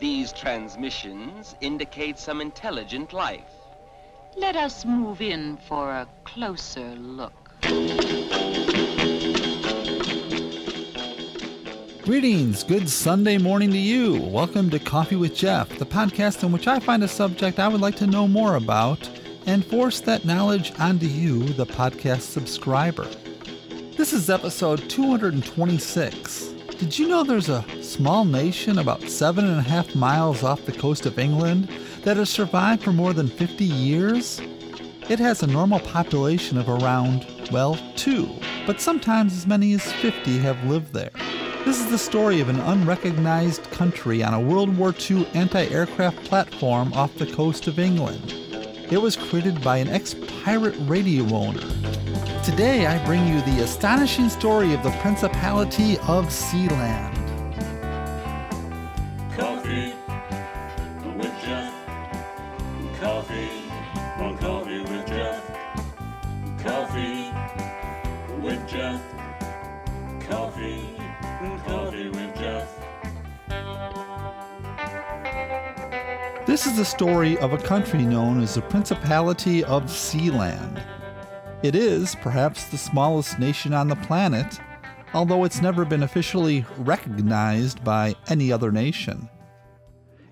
These 0.00 0.32
transmissions 0.32 1.56
indicate 1.60 2.18
some 2.18 2.40
intelligent 2.40 3.12
life. 3.12 3.52
Let 4.34 4.56
us 4.56 4.86
move 4.86 5.20
in 5.20 5.58
for 5.68 5.90
a 5.90 6.08
closer 6.24 6.94
look. 6.94 7.34
Greetings, 12.02 12.64
good 12.64 12.88
Sunday 12.88 13.36
morning 13.36 13.70
to 13.72 13.76
you. 13.76 14.18
Welcome 14.22 14.70
to 14.70 14.78
Coffee 14.78 15.16
with 15.16 15.34
Jeff, 15.34 15.68
the 15.78 15.84
podcast 15.84 16.42
in 16.44 16.50
which 16.50 16.66
I 16.66 16.80
find 16.80 17.04
a 17.04 17.08
subject 17.08 17.58
I 17.58 17.68
would 17.68 17.82
like 17.82 17.96
to 17.96 18.06
know 18.06 18.26
more 18.26 18.54
about 18.54 19.06
and 19.44 19.62
force 19.62 20.00
that 20.00 20.24
knowledge 20.24 20.72
onto 20.78 21.04
you, 21.04 21.42
the 21.42 21.66
podcast 21.66 22.22
subscriber. 22.22 23.06
This 23.98 24.14
is 24.14 24.30
episode 24.30 24.88
226. 24.88 26.49
Did 26.80 26.98
you 26.98 27.08
know 27.08 27.24
there's 27.24 27.50
a 27.50 27.62
small 27.82 28.24
nation 28.24 28.78
about 28.78 29.02
seven 29.02 29.44
and 29.44 29.58
a 29.58 29.62
half 29.62 29.94
miles 29.94 30.42
off 30.42 30.64
the 30.64 30.72
coast 30.72 31.04
of 31.04 31.18
England 31.18 31.68
that 32.04 32.16
has 32.16 32.30
survived 32.30 32.82
for 32.82 32.90
more 32.90 33.12
than 33.12 33.28
50 33.28 33.66
years? 33.66 34.40
It 35.10 35.18
has 35.18 35.42
a 35.42 35.46
normal 35.46 35.80
population 35.80 36.56
of 36.56 36.70
around, 36.70 37.26
well, 37.52 37.78
two, 37.96 38.30
but 38.66 38.80
sometimes 38.80 39.34
as 39.34 39.46
many 39.46 39.74
as 39.74 39.92
50 39.92 40.38
have 40.38 40.64
lived 40.64 40.94
there. 40.94 41.10
This 41.66 41.78
is 41.78 41.90
the 41.90 41.98
story 41.98 42.40
of 42.40 42.48
an 42.48 42.60
unrecognized 42.60 43.70
country 43.72 44.22
on 44.22 44.32
a 44.32 44.40
World 44.40 44.74
War 44.74 44.94
II 44.98 45.26
anti 45.34 45.66
aircraft 45.66 46.24
platform 46.24 46.94
off 46.94 47.14
the 47.16 47.30
coast 47.30 47.66
of 47.66 47.78
England. 47.78 48.32
It 48.90 49.02
was 49.02 49.16
created 49.16 49.62
by 49.62 49.76
an 49.76 49.88
ex 49.88 50.14
pirate 50.42 50.76
radio 50.88 51.24
owner. 51.26 51.99
Today 52.50 52.84
I 52.84 53.02
bring 53.06 53.28
you 53.28 53.40
the 53.42 53.62
astonishing 53.62 54.28
story 54.28 54.74
of 54.74 54.82
the 54.82 54.90
Principality 55.02 55.98
of 55.98 56.26
Sealand. 56.26 57.14
Coffee 59.36 59.94
with 61.16 61.32
Jeff. 61.44 61.72
Coffee 62.98 63.70
on 64.18 64.36
Coffee 64.38 64.80
with 64.80 65.06
Jeff. 65.06 65.46
Coffee 66.60 67.32
with 68.40 68.68
Jeff. 68.68 69.00
Coffee, 70.28 70.98
Coffee 71.64 72.08
with 72.08 72.36
Jeff. 72.36 72.68
This 76.46 76.66
is 76.66 76.76
the 76.76 76.84
story 76.84 77.38
of 77.38 77.52
a 77.52 77.58
country 77.58 78.02
known 78.02 78.42
as 78.42 78.56
the 78.56 78.62
Principality 78.62 79.62
of 79.62 79.84
Sealand. 79.84 80.84
It 81.62 81.74
is, 81.74 82.14
perhaps, 82.14 82.64
the 82.64 82.78
smallest 82.78 83.38
nation 83.38 83.74
on 83.74 83.88
the 83.88 83.96
planet, 83.96 84.58
although 85.12 85.44
it's 85.44 85.60
never 85.60 85.84
been 85.84 86.02
officially 86.02 86.64
recognized 86.78 87.84
by 87.84 88.14
any 88.28 88.50
other 88.50 88.72
nation. 88.72 89.28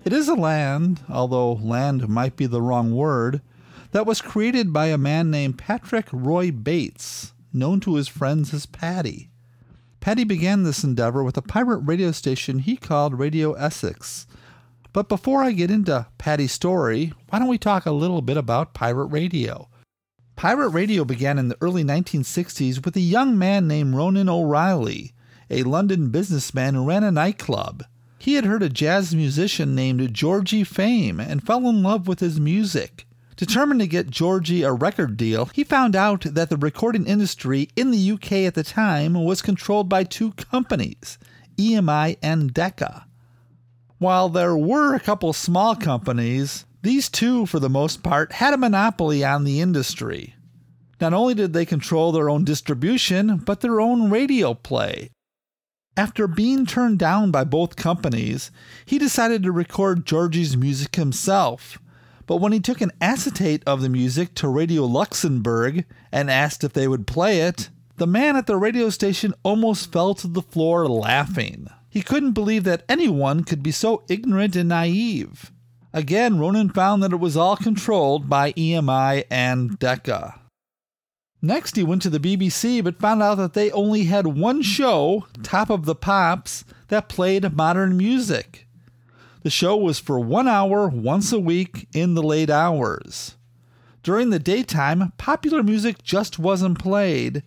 It 0.03 0.11
is 0.11 0.27
a 0.27 0.33
land, 0.33 1.01
although 1.07 1.53
land 1.53 2.09
might 2.09 2.35
be 2.35 2.47
the 2.47 2.63
wrong 2.63 2.95
word, 2.95 3.41
that 3.91 4.07
was 4.07 4.21
created 4.21 4.73
by 4.73 4.87
a 4.87 4.97
man 4.97 5.29
named 5.29 5.59
Patrick 5.59 6.07
Roy 6.11 6.49
Bates, 6.49 7.33
known 7.53 7.79
to 7.81 7.95
his 7.95 8.07
friends 8.07 8.51
as 8.51 8.65
Paddy. 8.65 9.29
Paddy 9.99 10.23
began 10.23 10.63
this 10.63 10.83
endeavor 10.83 11.23
with 11.23 11.37
a 11.37 11.43
pirate 11.43 11.79
radio 11.79 12.11
station 12.11 12.57
he 12.57 12.75
called 12.75 13.19
Radio 13.19 13.53
Essex. 13.53 14.25
But 14.93 15.09
before 15.09 15.43
I 15.43 15.51
get 15.51 15.69
into 15.69 16.07
Paddy's 16.17 16.53
story, 16.53 17.13
why 17.29 17.37
don't 17.37 17.47
we 17.47 17.59
talk 17.59 17.85
a 17.85 17.91
little 17.91 18.23
bit 18.23 18.37
about 18.37 18.73
pirate 18.73 19.07
radio? 19.07 19.69
Pirate 20.39 20.69
radio 20.69 21.03
began 21.03 21.37
in 21.37 21.49
the 21.49 21.57
early 21.59 21.83
1960s 21.83 22.85
with 22.85 22.95
a 22.95 23.01
young 23.01 23.37
man 23.37 23.67
named 23.67 23.93
Ronan 23.93 24.29
O'Reilly, 24.29 25.11
a 25.49 25.63
London 25.63 26.11
businessman 26.11 26.75
who 26.75 26.85
ran 26.85 27.03
a 27.03 27.11
nightclub. 27.11 27.83
He 28.19 28.35
had 28.35 28.45
heard 28.45 28.63
a 28.63 28.69
jazz 28.69 29.13
musician 29.13 29.75
named 29.75 30.13
Georgie 30.13 30.63
Fame 30.63 31.19
and 31.19 31.45
fell 31.45 31.67
in 31.67 31.83
love 31.83 32.07
with 32.07 32.21
his 32.21 32.39
music. 32.39 33.05
Determined 33.35 33.81
to 33.81 33.87
get 33.87 34.09
Georgie 34.09 34.63
a 34.63 34.71
record 34.71 35.17
deal, 35.17 35.47
he 35.47 35.65
found 35.65 35.93
out 35.93 36.21
that 36.21 36.49
the 36.49 36.55
recording 36.55 37.05
industry 37.05 37.67
in 37.75 37.91
the 37.91 38.11
UK 38.11 38.31
at 38.47 38.53
the 38.53 38.63
time 38.63 39.15
was 39.15 39.41
controlled 39.41 39.89
by 39.89 40.05
two 40.05 40.31
companies, 40.31 41.17
EMI 41.57 42.15
and 42.23 42.53
Decca. 42.53 43.05
While 43.97 44.29
there 44.29 44.55
were 44.55 44.95
a 44.95 45.01
couple 45.01 45.33
small 45.33 45.75
companies, 45.75 46.63
these 46.81 47.09
two, 47.09 47.45
for 47.45 47.59
the 47.59 47.69
most 47.69 48.03
part, 48.03 48.33
had 48.33 48.53
a 48.53 48.57
monopoly 48.57 49.23
on 49.23 49.43
the 49.43 49.59
industry. 49.59 50.35
Not 51.01 51.13
only 51.13 51.33
did 51.33 51.53
they 51.53 51.65
control 51.65 52.11
their 52.11 52.29
own 52.29 52.43
distribution, 52.43 53.37
but 53.37 53.61
their 53.61 53.81
own 53.81 54.09
radio 54.09 54.53
play. 54.53 55.11
After 55.97 56.27
being 56.27 56.65
turned 56.65 56.99
down 56.99 57.31
by 57.31 57.43
both 57.43 57.75
companies, 57.75 58.51
he 58.85 58.97
decided 58.97 59.43
to 59.43 59.51
record 59.51 60.05
Georgie's 60.05 60.55
music 60.55 60.95
himself. 60.95 61.77
But 62.25 62.37
when 62.37 62.51
he 62.53 62.59
took 62.59 62.79
an 62.79 62.91
acetate 63.01 63.63
of 63.65 63.81
the 63.81 63.89
music 63.89 64.33
to 64.35 64.47
Radio 64.47 64.85
Luxembourg 64.85 65.85
and 66.11 66.29
asked 66.29 66.63
if 66.63 66.73
they 66.73 66.87
would 66.87 67.07
play 67.07 67.41
it, 67.41 67.69
the 67.97 68.07
man 68.07 68.37
at 68.37 68.47
the 68.47 68.55
radio 68.55 68.89
station 68.89 69.33
almost 69.43 69.91
fell 69.91 70.13
to 70.15 70.27
the 70.27 70.41
floor 70.41 70.87
laughing. 70.87 71.67
He 71.89 72.01
couldn't 72.01 72.31
believe 72.31 72.63
that 72.63 72.85
anyone 72.87 73.43
could 73.43 73.61
be 73.61 73.71
so 73.71 74.03
ignorant 74.07 74.55
and 74.55 74.69
naive. 74.69 75.51
Again, 75.93 76.39
Ronan 76.39 76.69
found 76.69 77.01
that 77.01 77.13
it 77.13 77.19
was 77.19 77.35
all 77.35 77.57
controlled 77.57 78.29
by 78.29 78.53
EMI 78.53 79.23
and 79.31 79.79
Decca. 79.79 80.39
Next, 81.41 81.75
he 81.75 81.83
went 81.83 82.01
to 82.03 82.09
the 82.09 82.19
BBC 82.19 82.83
but 82.83 82.99
found 82.99 83.23
out 83.23 83.35
that 83.35 83.53
they 83.53 83.71
only 83.71 84.03
had 84.03 84.27
one 84.27 84.61
show, 84.61 85.25
Top 85.41 85.69
of 85.69 85.85
the 85.85 85.95
Pops, 85.95 86.63
that 86.89 87.09
played 87.09 87.55
modern 87.55 87.97
music. 87.97 88.67
The 89.41 89.49
show 89.49 89.75
was 89.77 89.99
for 89.99 90.19
one 90.19 90.47
hour 90.47 90.89
once 90.89 91.31
a 91.31 91.39
week 91.39 91.87
in 91.93 92.13
the 92.13 92.23
late 92.23 92.49
hours. 92.49 93.37
During 94.03 94.29
the 94.29 94.39
daytime, 94.39 95.13
popular 95.17 95.63
music 95.63 96.03
just 96.03 96.37
wasn't 96.37 96.79
played, 96.79 97.43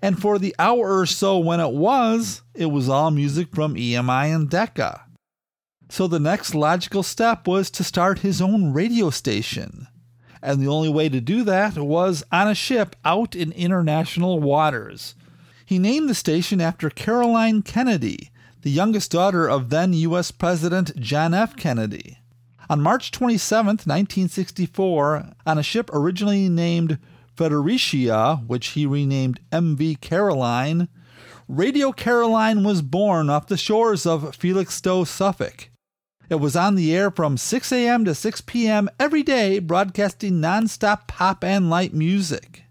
and 0.00 0.20
for 0.20 0.38
the 0.38 0.54
hour 0.58 0.98
or 0.98 1.06
so 1.06 1.38
when 1.38 1.60
it 1.60 1.72
was, 1.72 2.42
it 2.54 2.66
was 2.66 2.88
all 2.88 3.10
music 3.10 3.54
from 3.54 3.74
EMI 3.74 4.34
and 4.34 4.50
Decca. 4.50 5.03
So 5.94 6.08
the 6.08 6.18
next 6.18 6.56
logical 6.56 7.04
step 7.04 7.46
was 7.46 7.70
to 7.70 7.84
start 7.84 8.18
his 8.18 8.42
own 8.42 8.72
radio 8.72 9.10
station. 9.10 9.86
And 10.42 10.60
the 10.60 10.66
only 10.66 10.88
way 10.88 11.08
to 11.08 11.20
do 11.20 11.44
that 11.44 11.78
was 11.78 12.24
on 12.32 12.48
a 12.48 12.54
ship 12.56 12.96
out 13.04 13.36
in 13.36 13.52
international 13.52 14.40
waters. 14.40 15.14
He 15.64 15.78
named 15.78 16.08
the 16.08 16.14
station 16.16 16.60
after 16.60 16.90
Caroline 16.90 17.62
Kennedy, 17.62 18.32
the 18.62 18.72
youngest 18.72 19.12
daughter 19.12 19.48
of 19.48 19.70
then 19.70 19.92
U.S. 19.92 20.32
President 20.32 20.98
John 20.98 21.32
F. 21.32 21.54
Kennedy. 21.54 22.18
On 22.68 22.80
March 22.80 23.12
27, 23.12 23.66
1964, 23.68 25.26
on 25.46 25.58
a 25.58 25.62
ship 25.62 25.90
originally 25.92 26.48
named 26.48 26.98
Fredericia, 27.36 28.42
which 28.48 28.70
he 28.70 28.84
renamed 28.84 29.38
MV 29.52 30.00
Caroline, 30.00 30.88
Radio 31.46 31.92
Caroline 31.92 32.64
was 32.64 32.82
born 32.82 33.30
off 33.30 33.46
the 33.46 33.56
shores 33.56 34.04
of 34.04 34.34
Felixstowe, 34.34 35.04
Suffolk. 35.04 35.68
It 36.28 36.36
was 36.36 36.56
on 36.56 36.74
the 36.74 36.94
air 36.94 37.10
from 37.10 37.36
6 37.36 37.72
a.m. 37.72 38.04
to 38.04 38.14
6 38.14 38.40
p.m. 38.42 38.88
every 38.98 39.22
day, 39.22 39.58
broadcasting 39.58 40.34
nonstop 40.34 41.06
pop 41.06 41.44
and 41.44 41.68
light 41.68 41.92
music. 41.92 42.64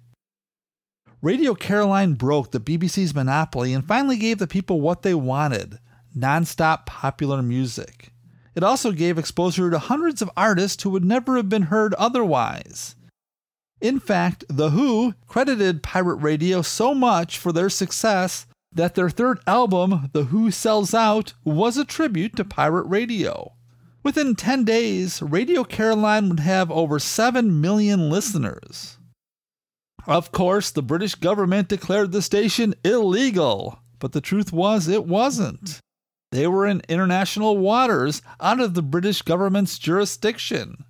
Radio 1.22 1.53
Caroline 1.53 2.16
broke 2.16 2.52
the 2.52 2.59
BBC's 2.59 3.16
monopoly 3.16 3.74
and 3.74 3.86
finally 3.86 4.18
gave 4.18 4.40
the 4.40 4.47
people 4.47 4.81
what 4.81 5.03
they 5.03 5.13
wanted 5.13 5.80
nonstop 6.18 6.86
popular 6.86 7.42
music. 7.42 8.12
It 8.56 8.63
also 8.63 8.92
gave 8.92 9.18
exposure 9.18 9.69
to 9.72 9.80
hundreds 9.80 10.22
of 10.22 10.30
artists 10.38 10.84
who 10.84 10.90
would 10.92 11.06
never 11.06 11.38
have 11.38 11.50
been 11.50 11.63
heard 11.63 11.94
otherwise. 11.96 12.96
In 13.81 14.00
fact, 14.00 14.46
The 14.47 14.69
Who 14.69 15.13
credited 15.28 15.84
pirate 15.84 16.18
radio 16.18 16.62
so 16.62 16.94
much 16.94 17.38
for 17.38 17.52
their 17.52 17.69
success 17.69 18.46
that 18.76 18.96
their 18.96 19.10
third 19.10 19.40
album, 19.46 20.10
The 20.14 20.26
Who 20.26 20.52
Sells 20.52 20.94
Out, 20.94 21.34
was 21.44 21.78
a 21.78 21.86
tribute 21.86 22.36
to 22.38 22.46
pirate 22.46 22.86
radio. 22.88 23.54
Within 24.04 24.36
10 24.36 24.66
days, 24.66 25.22
Radio 25.22 25.64
Caroline 25.64 26.30
would 26.30 26.42
have 26.42 26.70
over 26.70 27.00
7 27.00 27.62
million 27.62 28.10
listeners. 28.10 28.98
Of 30.06 30.31
course, 30.31 30.72
the 30.72 30.81
British 30.81 31.16
government 31.16 31.70
declared 31.70 32.12
the 32.12 32.22
station 32.22 32.75
illegal, 32.84 33.80
but 34.00 34.12
the 34.12 34.20
truth 34.20 34.52
was 34.52 34.88
it 34.88 35.06
wasn't. 35.06 35.80
They 36.31 36.48
were 36.48 36.66
in 36.66 36.81
international 36.90 37.58
waters 37.58 38.22
out 38.42 38.60
of 38.60 38.74
the 38.74 38.81
British 38.81 39.22
government's 39.22 39.80
jurisdiction. 39.80 40.84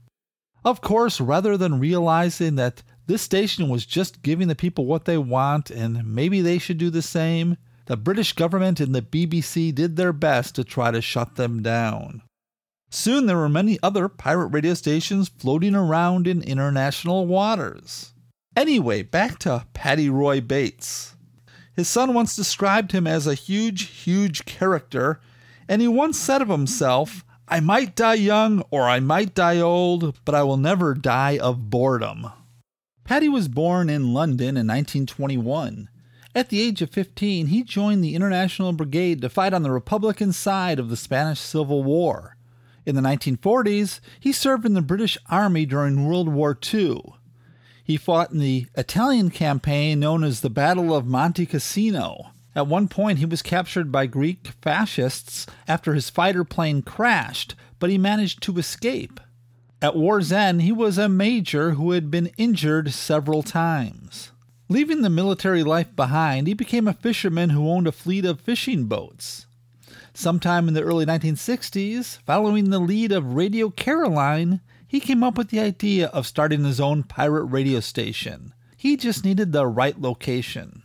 Of 0.65 0.81
course, 0.81 1.19
rather 1.19 1.57
than 1.57 1.79
realizing 1.79 2.56
that 2.56 2.81
this 3.06 3.21
station 3.21 3.68
was 3.69 3.86
just 3.86 4.21
giving 4.21 4.47
the 4.47 4.56
people 4.56 4.86
what 4.86 5.06
they 5.06 5.18
want 5.18 5.69
and 5.69 6.06
maybe 6.06 6.41
they 6.41 6.57
should 6.57 6.77
do 6.77 6.89
the 6.89 7.01
same, 7.01 7.57
the 7.85 7.97
British 7.97 8.33
government 8.33 8.80
and 8.80 8.95
the 8.95 9.01
BBC 9.01 9.74
did 9.74 9.95
their 9.95 10.13
best 10.13 10.56
to 10.56 10.63
try 10.63 10.91
to 10.91 11.01
shut 11.01 11.35
them 11.35 11.62
down. 11.62 12.21
Soon 12.89 13.25
there 13.25 13.38
were 13.38 13.50
many 13.50 13.80
other 13.81 14.07
pirate 14.07 14.47
radio 14.47 14.74
stations 14.74 15.27
floating 15.27 15.75
around 15.75 16.27
in 16.27 16.41
international 16.44 17.25
waters. 17.25 18.13
Anyway, 18.56 19.01
back 19.01 19.39
to 19.39 19.65
Paddy 19.74 20.09
Roy 20.09 20.39
Bates. 20.39 21.15
His 21.75 21.88
son 21.88 22.13
once 22.13 22.35
described 22.35 22.91
him 22.91 23.07
as 23.07 23.25
a 23.25 23.33
huge, 23.33 23.88
huge 23.88 24.45
character, 24.45 25.19
and 25.68 25.81
he 25.81 25.88
once 25.88 26.19
said 26.19 26.41
of 26.41 26.50
himself, 26.50 27.25
I 27.47 27.59
might 27.59 27.95
die 27.95 28.13
young 28.13 28.63
or 28.69 28.83
I 28.83 29.00
might 29.00 29.33
die 29.33 29.59
old, 29.59 30.19
but 30.24 30.36
I 30.36 30.44
will 30.44 30.57
never 30.57 30.94
die 30.94 31.39
of 31.39 31.69
boredom. 31.69 32.31
Paddy 33.03 33.27
was 33.27 33.47
born 33.47 33.89
in 33.89 34.13
London 34.13 34.56
in 34.56 34.68
1921. 34.68 35.89
At 36.35 36.50
the 36.50 36.62
age 36.62 36.81
of 36.81 36.89
15, 36.89 37.47
he 37.47 37.63
joined 37.63 38.03
the 38.03 38.15
International 38.15 38.74
Brigade 38.74 39.21
to 39.21 39.30
fight 39.30 39.53
on 39.53 39.62
the 39.62 39.71
Republican 39.71 40.33
side 40.33 40.80
of 40.80 40.89
the 40.89 40.97
Spanish 40.97 41.39
Civil 41.39 41.83
War. 41.83 42.38
In 42.88 42.95
the 42.95 43.01
1940s, 43.01 44.00
he 44.19 44.31
served 44.31 44.65
in 44.65 44.74
the 44.74 44.81
British 44.81 45.18
Army 45.30 45.65
during 45.68 46.07
World 46.07 46.27
War 46.27 46.57
II. 46.74 47.01
He 47.83 47.97
fought 47.97 48.31
in 48.31 48.39
the 48.39 48.65
Italian 48.75 49.30
campaign 49.30 50.00
known 50.00 50.24
as 50.24 50.41
the 50.41 50.50
Battle 50.50 50.95
of 50.95 51.06
Monte 51.06 51.45
Cassino. 51.45 52.31
At 52.56 52.68
one 52.68 52.88
point, 52.88 53.19
he 53.19 53.25
was 53.25 53.41
captured 53.41 53.91
by 53.91 54.07
Greek 54.07 54.47
fascists 54.62 55.45
after 55.68 55.94
his 55.94 56.09
fighter 56.09 56.44
plane 56.44 56.81
crashed, 56.81 57.56
but 57.77 57.89
he 57.89 57.97
managed 57.97 58.41
to 58.44 58.57
escape. 58.57 59.19
At 59.81 59.95
war's 59.95 60.31
end, 60.31 60.63
he 60.63 60.71
was 60.71 60.97
a 60.97 61.09
major 61.09 61.71
who 61.71 61.91
had 61.91 62.09
been 62.09 62.31
injured 62.38 62.91
several 62.91 63.44
times. 63.44 64.31
Leaving 64.73 65.03
the 65.03 65.09
military 65.11 65.63
life 65.63 65.95
behind, 65.95 66.47
he 66.47 66.55
became 66.55 66.87
a 66.87 66.95
fisherman 66.95 67.51
who 67.51 67.69
owned 67.69 67.85
a 67.85 67.91
fleet 67.91 68.25
of 68.25 68.41
fishing 68.41 68.85
boats. 68.85 69.45
Sometime 70.15 70.67
in 70.67 70.73
the 70.73 70.81
early 70.81 71.05
1960s, 71.05 72.17
following 72.21 72.71
the 72.71 72.79
lead 72.79 73.11
of 73.11 73.35
Radio 73.35 73.69
Caroline, 73.69 74.61
he 74.87 74.99
came 74.99 75.23
up 75.23 75.37
with 75.37 75.49
the 75.49 75.59
idea 75.59 76.07
of 76.07 76.25
starting 76.25 76.63
his 76.63 76.81
own 76.81 77.03
pirate 77.03 77.43
radio 77.43 77.81
station. 77.81 78.51
He 78.75 78.97
just 78.97 79.23
needed 79.23 79.51
the 79.51 79.67
right 79.67 80.01
location. 80.01 80.81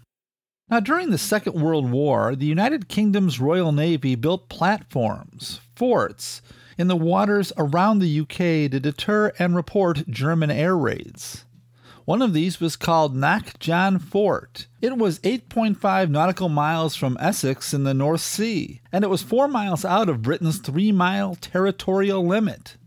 Now, 0.69 0.81
during 0.81 1.09
the 1.09 1.17
Second 1.17 1.59
World 1.59 1.91
War, 1.91 2.37
the 2.37 2.45
United 2.45 2.91
Kingdom's 2.91 3.41
Royal 3.41 3.73
Navy 3.73 4.17
built 4.17 4.51
platforms, 4.51 5.63
forts, 5.75 6.43
in 6.77 6.89
the 6.89 6.95
waters 6.95 7.55
around 7.57 8.01
the 8.01 8.21
UK 8.21 8.71
to 8.71 8.81
deter 8.81 9.33
and 9.39 9.57
report 9.57 10.07
German 10.11 10.51
air 10.51 10.77
raids. 10.77 11.47
One 12.09 12.23
of 12.23 12.33
these 12.33 12.59
was 12.59 12.75
called 12.75 13.15
Knockjohn 13.15 14.01
Fort. 14.01 14.67
It 14.81 14.97
was 14.97 15.19
8.5 15.19 16.09
nautical 16.09 16.49
miles 16.49 16.97
from 16.97 17.19
Essex 17.21 17.75
in 17.75 17.85
the 17.85 17.93
North 17.93 18.23
Sea, 18.23 18.81
and 18.91 19.05
it 19.05 19.09
was 19.09 19.21
four 19.21 19.47
miles 19.47 19.85
out 19.85 20.09
of 20.09 20.23
Britain's 20.23 20.57
three 20.57 20.91
mile 20.91 21.35
territorial 21.35 22.27
limit. 22.27 22.79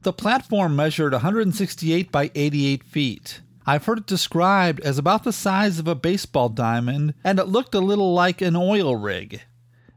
The 0.00 0.14
platform 0.14 0.74
measured 0.76 1.12
168 1.12 2.10
by 2.10 2.30
88 2.34 2.82
feet. 2.84 3.42
I've 3.66 3.84
heard 3.84 3.98
it 3.98 4.06
described 4.06 4.80
as 4.80 4.96
about 4.96 5.24
the 5.24 5.32
size 5.34 5.78
of 5.78 5.86
a 5.86 5.94
baseball 5.94 6.48
diamond, 6.48 7.12
and 7.22 7.38
it 7.38 7.48
looked 7.48 7.74
a 7.74 7.80
little 7.80 8.14
like 8.14 8.40
an 8.40 8.56
oil 8.56 8.96
rig. 8.96 9.42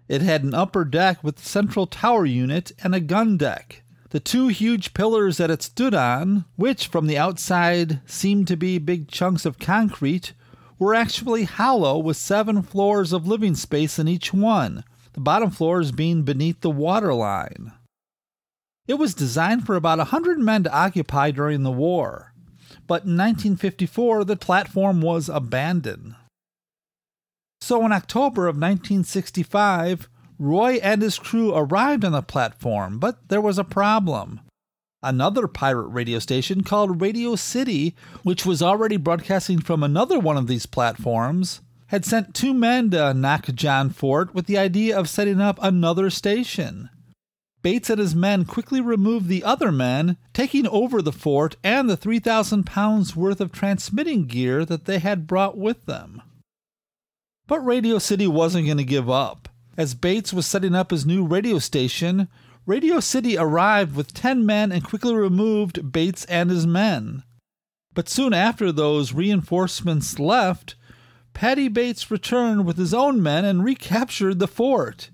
It 0.10 0.22
had 0.22 0.44
an 0.44 0.54
upper 0.54 0.84
deck 0.84 1.24
with 1.24 1.40
a 1.40 1.46
central 1.46 1.88
tower 1.88 2.26
unit 2.26 2.74
and 2.84 2.94
a 2.94 3.00
gun 3.00 3.38
deck. 3.38 3.84
The 4.18 4.22
two 4.22 4.48
huge 4.48 4.96
pillars 4.96 5.38
that 5.38 5.52
it 5.52 5.62
stood 5.62 5.94
on, 5.94 6.46
which 6.56 6.88
from 6.88 7.06
the 7.06 7.20
outside 7.20 8.02
seemed 8.08 8.48
to 8.48 8.58
be 8.58 8.80
big 8.80 9.10
chunks 9.10 9.46
of 9.46 9.60
concrete, 9.60 10.34
were 10.80 10.96
actually 10.96 11.44
hollow 11.44 12.00
with 12.00 12.18
seven 12.18 12.64
floors 12.64 13.14
of 13.14 13.28
living 13.28 13.54
space 13.54 14.00
in 14.00 14.08
each 14.08 14.34
one, 14.34 14.84
the 15.14 15.20
bottom 15.20 15.52
floors 15.52 15.92
being 15.92 16.24
beneath 16.24 16.62
the 16.62 16.72
water 16.72 17.14
line. 17.14 17.74
It 18.88 18.96
was 18.96 19.14
designed 19.14 19.68
for 19.68 19.76
about 19.76 20.00
a 20.00 20.06
hundred 20.06 20.40
men 20.40 20.64
to 20.64 20.76
occupy 20.76 21.30
during 21.30 21.62
the 21.62 21.70
war, 21.70 22.34
but 22.88 23.04
in 23.04 23.16
1954 23.16 24.24
the 24.24 24.36
platform 24.36 25.00
was 25.00 25.30
abandoned. 25.30 26.16
So 27.62 27.86
in 27.86 27.92
October 27.92 28.48
of 28.48 28.56
1965, 28.56 30.10
Roy 30.40 30.76
and 30.76 31.02
his 31.02 31.18
crew 31.18 31.54
arrived 31.54 32.06
on 32.06 32.12
the 32.12 32.22
platform, 32.22 33.00
but 33.00 33.28
there 33.30 33.42
was 33.42 33.58
a 33.58 33.64
problem. 33.64 34.42
Another 35.02 35.48
pirate 35.48 35.88
radio 35.88 36.20
station 36.20 36.64
called 36.64 37.02
Radio 37.02 37.36
City, 37.36 37.96
which 38.24 38.46
was 38.46 38.62
already 38.62 38.98
broadcasting 38.98 39.60
from 39.60 39.84
another 39.84 40.20
one 40.20 40.38
of 40.38 40.48
these 40.48 40.66
platforms, 40.66 41.62
had 41.88 42.04
sent 42.04 42.34
two 42.34 42.54
men 42.54 42.90
to 42.92 43.14
Knockjohn 43.14 43.94
Fort 43.94 44.34
with 44.34 44.48
the 44.48 44.58
idea 44.58 44.98
of 44.98 45.08
setting 45.08 45.40
up 45.40 45.58
another 45.62 46.10
station. 46.10 46.90
Bates 47.62 47.90
and 47.90 48.00
his 48.00 48.16
men 48.16 48.46
quickly 48.46 48.82
removed 48.82 49.28
the 49.28 49.44
other 49.44 49.72
men, 49.72 50.18
taking 50.34 50.68
over 50.68 51.02
the 51.02 51.12
fort 51.12 51.56
and 51.64 51.90
the 51.90 51.98
3,000 51.98 52.66
pounds 52.66 53.16
worth 53.16 53.42
of 53.42 53.52
transmitting 53.52 54.26
gear 54.26 54.64
that 54.66 54.86
they 54.86 55.00
had 55.00 55.28
brought 55.28 55.58
with 55.58 55.86
them. 55.86 56.22
But 57.48 57.66
Radio 57.66 57.98
City 58.00 58.28
wasn't 58.28 58.66
going 58.66 58.78
to 58.78 58.84
give 58.84 59.10
up. 59.10 59.50
As 59.78 59.94
Bates 59.94 60.34
was 60.34 60.48
setting 60.48 60.74
up 60.74 60.90
his 60.90 61.06
new 61.06 61.24
radio 61.24 61.60
station, 61.60 62.28
Radio 62.66 63.00
City 63.00 63.38
arrived 63.38 63.96
with 63.96 64.14
10 64.14 64.46
men 64.46 64.72
and 64.72 64.84
quickly 64.84 65.16
removed 65.16 65.92
Bates 65.92 66.26
and 66.26 66.50
his 66.50 66.66
men. 66.66 67.24
But 67.94 68.10
soon 68.10 68.34
after 68.34 68.72
those 68.72 69.14
reinforcements 69.14 70.20
left, 70.20 70.76
Paddy 71.34 71.68
Bates 71.68 72.10
returned 72.10 72.66
with 72.66 72.78
his 72.78 72.94
own 72.94 73.22
men 73.22 73.46
and 73.46 73.64
recaptured 73.64 74.40
the 74.40 74.48
fort. 74.48 75.12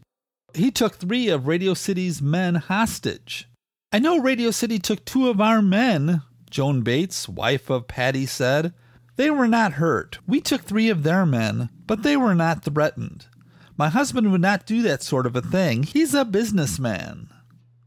He 0.56 0.72
took 0.72 0.96
three 0.96 1.28
of 1.28 1.46
Radio 1.46 1.74
City's 1.74 2.22
men 2.22 2.56
hostage. 2.56 3.50
I 3.92 4.00
know 4.00 4.18
Radio 4.18 4.52
City 4.52 4.80
took 4.80 5.04
two 5.04 5.30
of 5.30 5.42
our 5.42 5.62
men, 5.62 6.22
Joan 6.50 6.82
Bates, 6.82 7.28
wife 7.28 7.70
of 7.70 7.88
Paddy, 7.88 8.26
said. 8.26 8.74
They 9.18 9.30
were 9.30 9.48
not 9.48 9.74
hurt. 9.74 10.20
We 10.26 10.42
took 10.42 10.62
three 10.62 10.90
of 10.90 11.04
their 11.04 11.26
men, 11.26 11.70
but 11.86 12.04
they 12.04 12.18
were 12.18 12.34
not 12.34 12.64
threatened. 12.64 13.28
My 13.76 13.90
husband 13.90 14.32
would 14.32 14.42
not 14.42 14.66
do 14.66 14.82
that 14.84 15.02
sort 15.02 15.26
of 15.26 15.36
a 15.36 15.42
thing. 15.42 15.84
He's 15.84 16.14
a 16.14 16.26
businessman. 16.26 17.30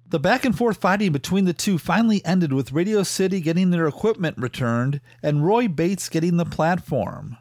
The 0.09 0.19
back 0.19 0.44
and 0.44 0.56
forth 0.56 0.81
fighting 0.81 1.12
between 1.12 1.44
the 1.44 1.53
two 1.53 1.79
finally 1.79 2.25
ended 2.25 2.53
with 2.53 2.73
Radio 2.73 3.03
City 3.03 3.41
getting 3.41 3.71
their 3.71 3.87
equipment 3.87 4.38
returned 4.38 5.00
and 5.23 5.47
Roy 5.47 5.69
Bates 5.69 6.09
getting 6.09 6.37
the 6.37 6.44
platform. 6.44 7.37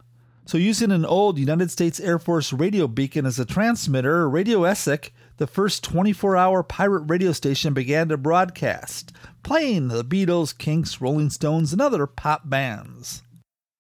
So, 0.48 0.60
using 0.60 0.92
an 0.92 1.06
old 1.06 1.40
United 1.40 1.72
States 1.72 2.00
Air 2.00 2.20
Force 2.20 2.54
radio 2.54 2.88
beacon 2.88 3.26
as 3.26 3.40
a 3.40 3.46
transmitter, 3.46 4.30
Radio 4.30 4.64
Essex, 4.64 5.10
the 5.38 5.48
first 5.48 5.84
24 5.84 6.38
hour 6.38 6.62
pirate 6.62 7.06
radio 7.08 7.32
station, 7.32 7.74
began 7.74 8.10
to 8.10 8.18
broadcast, 8.18 9.12
playing 9.42 9.88
the 9.88 10.06
Beatles, 10.06 10.56
Kinks, 10.56 11.02
Rolling 11.02 11.32
Stones, 11.32 11.74
and 11.74 11.82
other 11.82 12.06
pop 12.06 12.48
bands. 12.48 13.24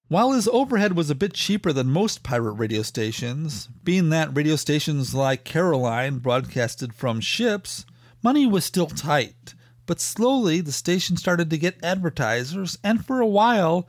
While 0.08 0.34
his 0.34 0.48
overhead 0.50 0.96
was 0.96 1.10
a 1.10 1.16
bit 1.16 1.34
cheaper 1.34 1.74
than 1.74 1.88
most 1.88 2.22
pirate 2.22 2.54
radio 2.54 2.84
stations, 2.84 3.68
being 3.84 4.10
that 4.10 4.36
radio 4.36 4.56
stations 4.56 5.16
like 5.16 5.44
Caroline 5.44 6.20
broadcasted 6.20 6.94
from 6.94 7.22
ships, 7.22 7.86
money 8.22 8.46
was 8.46 8.64
still 8.64 8.86
tight. 8.86 9.56
But 9.88 10.00
slowly 10.00 10.62
the 10.62 10.72
station 10.72 11.18
started 11.18 11.50
to 11.50 11.58
get 11.58 11.84
advertisers, 11.84 12.78
and 12.84 13.04
for 13.04 13.20
a 13.20 13.28
while 13.28 13.88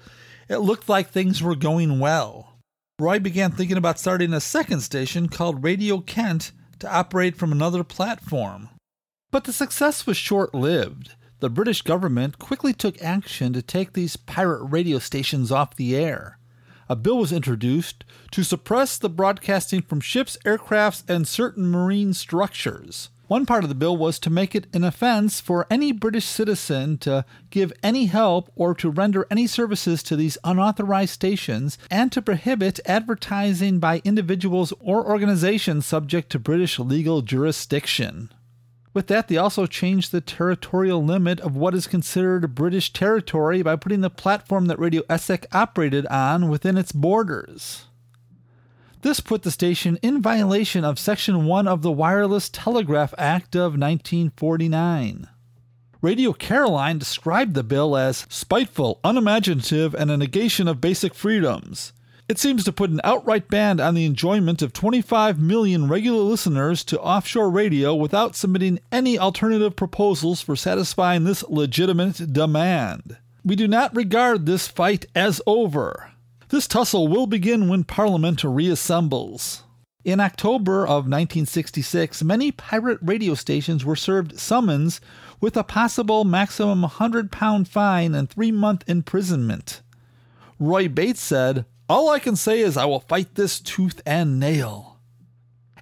it 0.49 0.59
looked 0.59 0.89
like 0.89 1.11
things 1.11 1.43
were 1.43 1.55
going 1.55 1.99
well. 1.99 2.61
Roy 2.99 3.19
began 3.19 3.53
thinking 3.53 3.77
about 3.77 3.99
starting 3.99 4.33
a 4.33 4.41
second 4.41 4.81
station 4.81 5.29
called 5.29 5.65
Radio 5.65 5.99
Kent 5.99 6.53
to 6.79 6.91
operate 6.91 7.37
from 7.37 7.53
another 7.53 7.85
platform. 7.85 8.71
But 9.31 9.45
the 9.45 9.53
success 9.53 10.07
was 10.07 10.17
short 10.17 10.55
lived 10.55 11.15
the 11.41 11.51
British 11.51 11.83
government 11.83 12.39
quickly 12.39 12.73
took 12.73 13.01
action 13.03 13.53
to 13.53 13.63
take 13.63 13.93
these 13.93 14.17
pirate 14.17 14.65
radio 14.65 14.99
stations 14.99 15.53
off 15.53 15.77
the 15.77 15.95
air. 15.95 16.39
A 16.89 16.97
bill 16.97 17.19
was 17.19 17.33
introduced 17.33 18.05
to 18.31 18.45
suppress 18.45 18.97
the 18.97 19.09
broadcasting 19.09 19.83
from 19.83 20.01
ships, 20.01 20.39
aircrafts, 20.45 21.09
and 21.09 21.27
certain 21.27 21.71
marine 21.71 22.15
structures. 22.15 23.11
One 23.27 23.45
part 23.45 23.65
of 23.65 23.69
the 23.69 23.75
bill 23.75 23.97
was 23.97 24.21
to 24.21 24.31
make 24.31 24.55
it 24.55 24.69
an 24.73 24.85
offense 24.85 25.41
for 25.41 25.67
any 25.69 25.91
British 25.91 26.27
citizen 26.27 26.97
to 26.99 27.25
give 27.51 27.73
any 27.83 28.07
help 28.07 28.53
or 28.55 28.73
to 28.77 28.89
render 28.89 29.27
any 29.33 29.49
services 29.49 30.05
to 30.05 30.15
these 30.15 30.39
unauthorized 30.45 31.13
stations 31.13 31.77
and 31.91 32.13
to 32.13 32.23
prohibit 32.23 32.79
advertising 32.87 33.81
by 33.81 34.01
individuals 34.05 34.73
or 34.79 35.05
organizations 35.05 35.87
subject 35.87 36.31
to 36.31 36.39
British 36.39 36.79
legal 36.79 37.21
jurisdiction. 37.21 38.31
With 38.97 39.09
that, 39.09 39.29
they 39.29 39.37
also 39.37 39.67
changed 39.67 40.11
the 40.11 40.23
territorial 40.23 41.05
limit 41.05 41.39
of 41.41 41.55
what 41.55 41.75
is 41.75 41.87
considered 41.87 42.55
British 42.55 42.95
territory 42.95 43.61
by 43.61 43.77
putting 43.77 44.01
the 44.01 44.09
platform 44.09 44.69
that 44.69 44.79
Radio 44.79 45.03
Essex 45.07 45.47
operated 45.53 46.07
on 46.07 46.49
within 46.49 46.79
its 46.79 46.93
borders. 46.93 47.89
This 49.03 49.21
put 49.21 49.43
the 49.43 49.51
station 49.51 49.99
in 50.01 50.23
violation 50.23 50.83
of 50.83 50.99
Section 50.99 51.45
1 51.45 51.69
of 51.69 51.83
the 51.83 51.93
Wireless 51.93 52.49
Telegraph 52.49 53.13
Act 53.19 53.55
of 53.55 53.73
1949. 53.79 55.29
Radio 56.01 56.33
Caroline 56.33 56.97
described 56.97 57.53
the 57.53 57.63
bill 57.63 57.99
as 57.99 58.25
spiteful, 58.31 58.99
unimaginative, 59.05 59.95
and 59.95 60.11
a 60.11 60.17
negation 60.17 60.67
of 60.67 60.81
basic 60.81 61.13
freedoms. 61.13 61.93
It 62.29 62.41
seems 62.41 62.65
to 62.65 62.73
put 62.73 62.91
an 62.91 63.01
outright 63.05 63.49
ban 63.49 63.79
on 63.79 63.95
the 63.95 64.05
enjoyment 64.05 64.61
of 64.61 64.73
25 64.73 65.39
million 65.39 65.87
regular 65.89 66.23
listeners 66.23 66.83
to 66.85 67.01
offshore 67.01 67.51
radio 67.51 67.95
without 67.95 68.35
submitting 68.35 68.81
any 68.91 69.17
alternative 69.17 69.77
proposals 69.77 70.41
for 70.41 70.57
satisfying 70.57 71.23
this 71.23 71.45
legitimate 71.49 72.33
demand. 72.33 73.19
We 73.45 73.55
do 73.55 73.69
not 73.69 73.95
regard 73.95 74.45
this 74.45 74.67
fight 74.67 75.07
as 75.15 75.41
over. 75.47 76.11
This 76.49 76.67
tussle 76.67 77.07
will 77.07 77.29
begin 77.29 77.69
when 77.69 77.85
Parliament 77.85 78.41
reassembles. 78.41 79.63
In 80.05 80.19
October 80.19 80.83
of 80.83 81.07
1966, 81.07 82.25
many 82.25 82.51
pirate 82.51 82.99
radio 83.03 83.35
stations 83.35 83.85
were 83.85 83.95
served 83.95 84.39
summons 84.39 85.01
with 85.41 85.57
a 85.57 85.63
possible 85.63 86.25
maximum 86.25 86.83
100 86.83 87.31
pound 87.31 87.69
fine 87.69 88.17
and 88.17 88.29
three 88.29 88.51
month 88.51 88.83
imprisonment. 88.89 89.83
Roy 90.59 90.89
Bates 90.89 91.21
said, 91.21 91.67
All 91.89 92.09
I 92.09 92.19
can 92.19 92.35
say 92.35 92.61
is 92.61 92.77
I 92.77 92.85
will 92.85 93.01
fight 93.01 93.35
this 93.35 93.61
tooth 93.61 94.03
and 94.05 94.41
nail. 94.41 94.99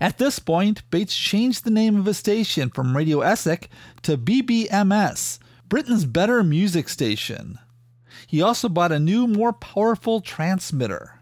At 0.00 0.18
this 0.18 0.38
point, 0.38 0.88
Bates 0.90 1.16
changed 1.16 1.64
the 1.64 1.70
name 1.70 1.96
of 1.96 2.04
his 2.04 2.18
station 2.18 2.68
from 2.68 2.96
Radio 2.96 3.20
Essex 3.20 3.68
to 4.02 4.18
BBMS, 4.18 5.38
Britain's 5.68 6.04
better 6.04 6.42
music 6.42 6.90
station. 6.90 7.58
He 8.26 8.42
also 8.42 8.68
bought 8.68 8.92
a 8.92 8.98
new, 8.98 9.26
more 9.26 9.52
powerful 9.52 10.20
transmitter. 10.20 11.20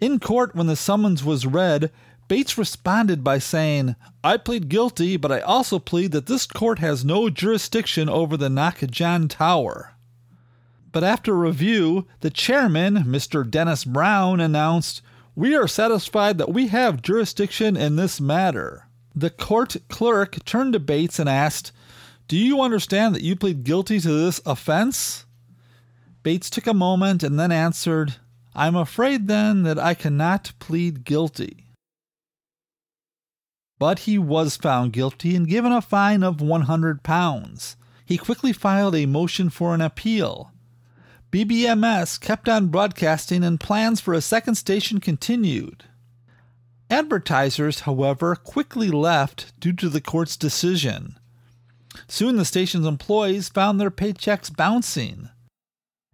In 0.00 0.18
court, 0.18 0.54
when 0.54 0.66
the 0.66 0.76
summons 0.76 1.22
was 1.22 1.46
read, 1.46 1.92
Bates 2.28 2.58
responded 2.58 3.22
by 3.22 3.38
saying, 3.38 3.94
I 4.24 4.36
plead 4.36 4.68
guilty, 4.68 5.16
but 5.16 5.30
I 5.30 5.40
also 5.40 5.78
plead 5.78 6.10
that 6.10 6.26
this 6.26 6.44
court 6.44 6.80
has 6.80 7.04
no 7.04 7.30
jurisdiction 7.30 8.08
over 8.08 8.36
the 8.36 8.48
Knockjohn 8.48 9.28
Tower. 9.28 9.95
But 10.96 11.04
after 11.04 11.36
review, 11.36 12.06
the 12.20 12.30
chairman, 12.30 13.04
Mr. 13.04 13.46
Dennis 13.46 13.84
Brown, 13.84 14.40
announced, 14.40 15.02
We 15.34 15.54
are 15.54 15.68
satisfied 15.68 16.38
that 16.38 16.54
we 16.54 16.68
have 16.68 17.02
jurisdiction 17.02 17.76
in 17.76 17.96
this 17.96 18.18
matter. 18.18 18.86
The 19.14 19.28
court 19.28 19.76
clerk 19.90 20.42
turned 20.46 20.72
to 20.72 20.80
Bates 20.80 21.18
and 21.18 21.28
asked, 21.28 21.70
Do 22.28 22.38
you 22.38 22.62
understand 22.62 23.14
that 23.14 23.20
you 23.20 23.36
plead 23.36 23.62
guilty 23.62 24.00
to 24.00 24.08
this 24.08 24.40
offense? 24.46 25.26
Bates 26.22 26.48
took 26.48 26.66
a 26.66 26.72
moment 26.72 27.22
and 27.22 27.38
then 27.38 27.52
answered, 27.52 28.14
I'm 28.54 28.74
afraid 28.74 29.28
then 29.28 29.64
that 29.64 29.78
I 29.78 29.92
cannot 29.92 30.54
plead 30.60 31.04
guilty. 31.04 31.66
But 33.78 33.98
he 33.98 34.16
was 34.16 34.56
found 34.56 34.94
guilty 34.94 35.36
and 35.36 35.46
given 35.46 35.72
a 35.72 35.82
fine 35.82 36.22
of 36.22 36.40
100 36.40 37.02
pounds. 37.02 37.76
He 38.06 38.16
quickly 38.16 38.54
filed 38.54 38.94
a 38.94 39.04
motion 39.04 39.50
for 39.50 39.74
an 39.74 39.82
appeal. 39.82 40.52
BBMS 41.36 42.18
kept 42.18 42.48
on 42.48 42.68
broadcasting 42.68 43.44
and 43.44 43.60
plans 43.60 44.00
for 44.00 44.14
a 44.14 44.22
second 44.22 44.54
station 44.54 45.00
continued. 45.00 45.84
Advertisers, 46.88 47.80
however, 47.80 48.34
quickly 48.34 48.90
left 48.90 49.52
due 49.60 49.74
to 49.74 49.90
the 49.90 50.00
court's 50.00 50.34
decision. 50.34 51.18
Soon 52.08 52.38
the 52.38 52.46
station's 52.46 52.86
employees 52.86 53.50
found 53.50 53.78
their 53.78 53.90
paychecks 53.90 54.48
bouncing. 54.48 55.28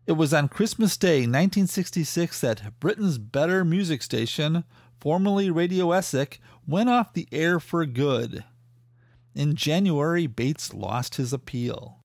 It 0.09 0.14
was 0.14 0.35
on 0.35 0.49
Christmas 0.49 0.97
Day, 0.97 1.19
1966, 1.19 2.41
that 2.41 2.81
Britain's 2.81 3.19
better 3.19 3.64
music 3.64 4.02
station, 4.02 4.64
formerly 4.99 5.52
Radio 5.52 5.93
Essex, 5.93 6.38
went 6.67 6.88
off 6.88 7.12
the 7.12 7.29
air 7.31 7.61
for 7.61 7.87
good. 7.87 8.43
In 9.37 9.55
January, 9.55 10.26
Bates 10.26 10.75
lost 10.75 11.14
his 11.14 11.33
appeal. 11.33 12.01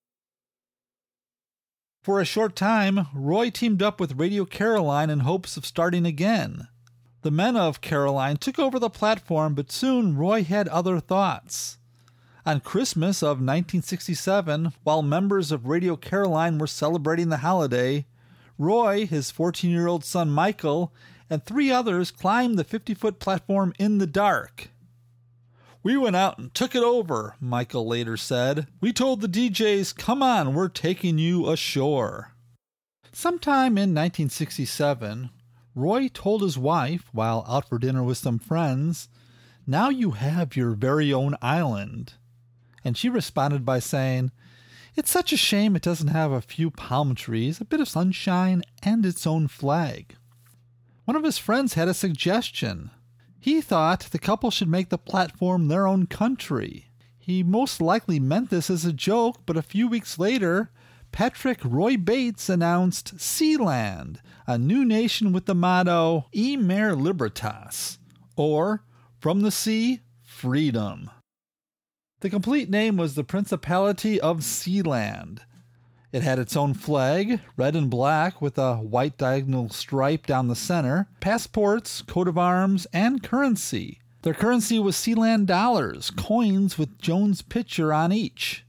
For 2.07 2.21
a 2.21 2.25
short 2.25 2.55
time, 2.55 3.07
Roy 3.13 3.49
teamed 3.49 3.81
up 3.81 3.99
with 3.99 4.17
Radio 4.17 4.45
Caroline 4.45 5.09
in 5.09 5.19
hopes 5.19 5.57
of 5.57 5.65
starting 5.65 6.05
again. 6.05 6.69
The 7.21 7.31
men 7.31 7.57
of 7.57 7.81
Caroline 7.81 8.37
took 8.37 8.57
over 8.57 8.79
the 8.79 8.89
platform, 8.89 9.55
but 9.55 9.73
soon 9.73 10.15
Roy 10.15 10.45
had 10.45 10.69
other 10.69 11.01
thoughts. 11.01 11.79
On 12.45 12.61
Christmas 12.61 13.21
of 13.21 13.41
1967, 13.41 14.71
while 14.85 15.01
members 15.01 15.51
of 15.51 15.65
Radio 15.65 15.97
Caroline 15.97 16.57
were 16.57 16.65
celebrating 16.65 17.27
the 17.27 17.39
holiday, 17.39 18.05
Roy, 18.57 19.05
his 19.05 19.29
14 19.29 19.69
year 19.69 19.87
old 19.87 20.05
son 20.05 20.29
Michael, 20.29 20.93
and 21.29 21.43
three 21.43 21.69
others 21.71 22.11
climbed 22.11 22.57
the 22.57 22.63
50 22.63 22.93
foot 22.93 23.19
platform 23.19 23.73
in 23.77 23.97
the 23.97 24.07
dark. 24.07 24.69
We 25.87 25.95
went 25.95 26.17
out 26.17 26.37
and 26.37 26.53
took 26.53 26.75
it 26.75 26.83
over, 26.83 27.37
Michael 27.39 27.87
later 27.87 28.17
said. 28.17 28.67
We 28.81 28.91
told 28.91 29.21
the 29.21 29.29
DJs, 29.29 29.95
come 29.95 30.21
on, 30.21 30.53
we're 30.53 30.67
taking 30.67 31.17
you 31.17 31.47
ashore. 31.49 32.33
Sometime 33.13 33.77
in 33.77 33.95
1967, 33.95 35.29
Roy 35.75 36.09
told 36.09 36.41
his 36.41 36.57
wife, 36.57 37.07
while 37.13 37.45
out 37.47 37.69
for 37.69 37.79
dinner 37.79 38.03
with 38.03 38.17
some 38.17 38.37
friends, 38.37 39.07
Now 39.65 39.87
you 39.87 40.11
have 40.11 40.57
your 40.57 40.71
very 40.71 41.13
own 41.13 41.37
island 41.41 42.15
and 42.83 42.97
she 42.97 43.07
responded 43.07 43.63
by 43.63 43.79
saying, 43.79 44.31
It's 44.97 45.09
such 45.09 45.31
a 45.31 45.37
shame 45.37 45.73
it 45.77 45.83
doesn't 45.83 46.09
have 46.09 46.33
a 46.33 46.41
few 46.41 46.69
palm 46.69 47.15
trees, 47.15 47.61
a 47.61 47.65
bit 47.65 47.79
of 47.79 47.87
sunshine, 47.87 48.61
and 48.83 49.05
its 49.05 49.25
own 49.25 49.47
flag. 49.47 50.17
One 51.05 51.15
of 51.15 51.23
his 51.23 51.37
friends 51.37 51.75
had 51.75 51.87
a 51.87 51.93
suggestion. 51.93 52.91
He 53.47 53.61
thought 53.61 54.09
the 54.11 54.19
couple 54.19 54.51
should 54.51 54.67
make 54.67 54.89
the 54.89 54.97
platform 54.97 55.69
their 55.69 55.87
own 55.87 56.05
country. 56.05 56.91
He 57.17 57.43
most 57.43 57.79
likely 57.79 58.19
meant 58.19 58.49
this 58.49 58.69
as 58.69 58.83
a 58.83 58.91
joke, 58.91 59.37
but 59.45 59.55
a 59.55 59.61
few 59.61 59.87
weeks 59.87 60.19
later, 60.19 60.69
Patrick 61.13 61.59
Roy 61.63 61.95
Bates 61.95 62.49
announced 62.49 63.15
Sealand, 63.15 64.17
a 64.47 64.57
new 64.57 64.83
nation 64.83 65.31
with 65.31 65.45
the 65.45 65.55
motto 65.55 66.25
E 66.35 66.57
Mare 66.57 66.93
Libertas, 66.93 67.99
or 68.35 68.83
From 69.17 69.39
the 69.39 69.51
Sea, 69.51 70.01
Freedom. 70.25 71.09
The 72.19 72.29
complete 72.29 72.69
name 72.69 72.97
was 72.97 73.15
the 73.15 73.23
Principality 73.23 74.19
of 74.19 74.39
Sealand. 74.39 75.39
It 76.11 76.23
had 76.23 76.39
its 76.39 76.55
own 76.55 76.73
flag, 76.73 77.41
red 77.57 77.75
and 77.75 77.89
black, 77.89 78.41
with 78.41 78.57
a 78.57 78.77
white 78.77 79.17
diagonal 79.17 79.69
stripe 79.69 80.25
down 80.25 80.47
the 80.47 80.55
center, 80.55 81.09
passports, 81.19 82.01
coat 82.01 82.27
of 82.27 82.37
arms, 82.37 82.87
and 82.93 83.21
currency. 83.21 83.99
Their 84.21 84.33
currency 84.33 84.79
was 84.79 84.95
Sealand 84.95 85.45
dollars, 85.45 86.09
coins 86.09 86.77
with 86.77 86.97
Joan's 86.97 87.41
picture 87.41 87.93
on 87.93 88.11
each. 88.11 88.65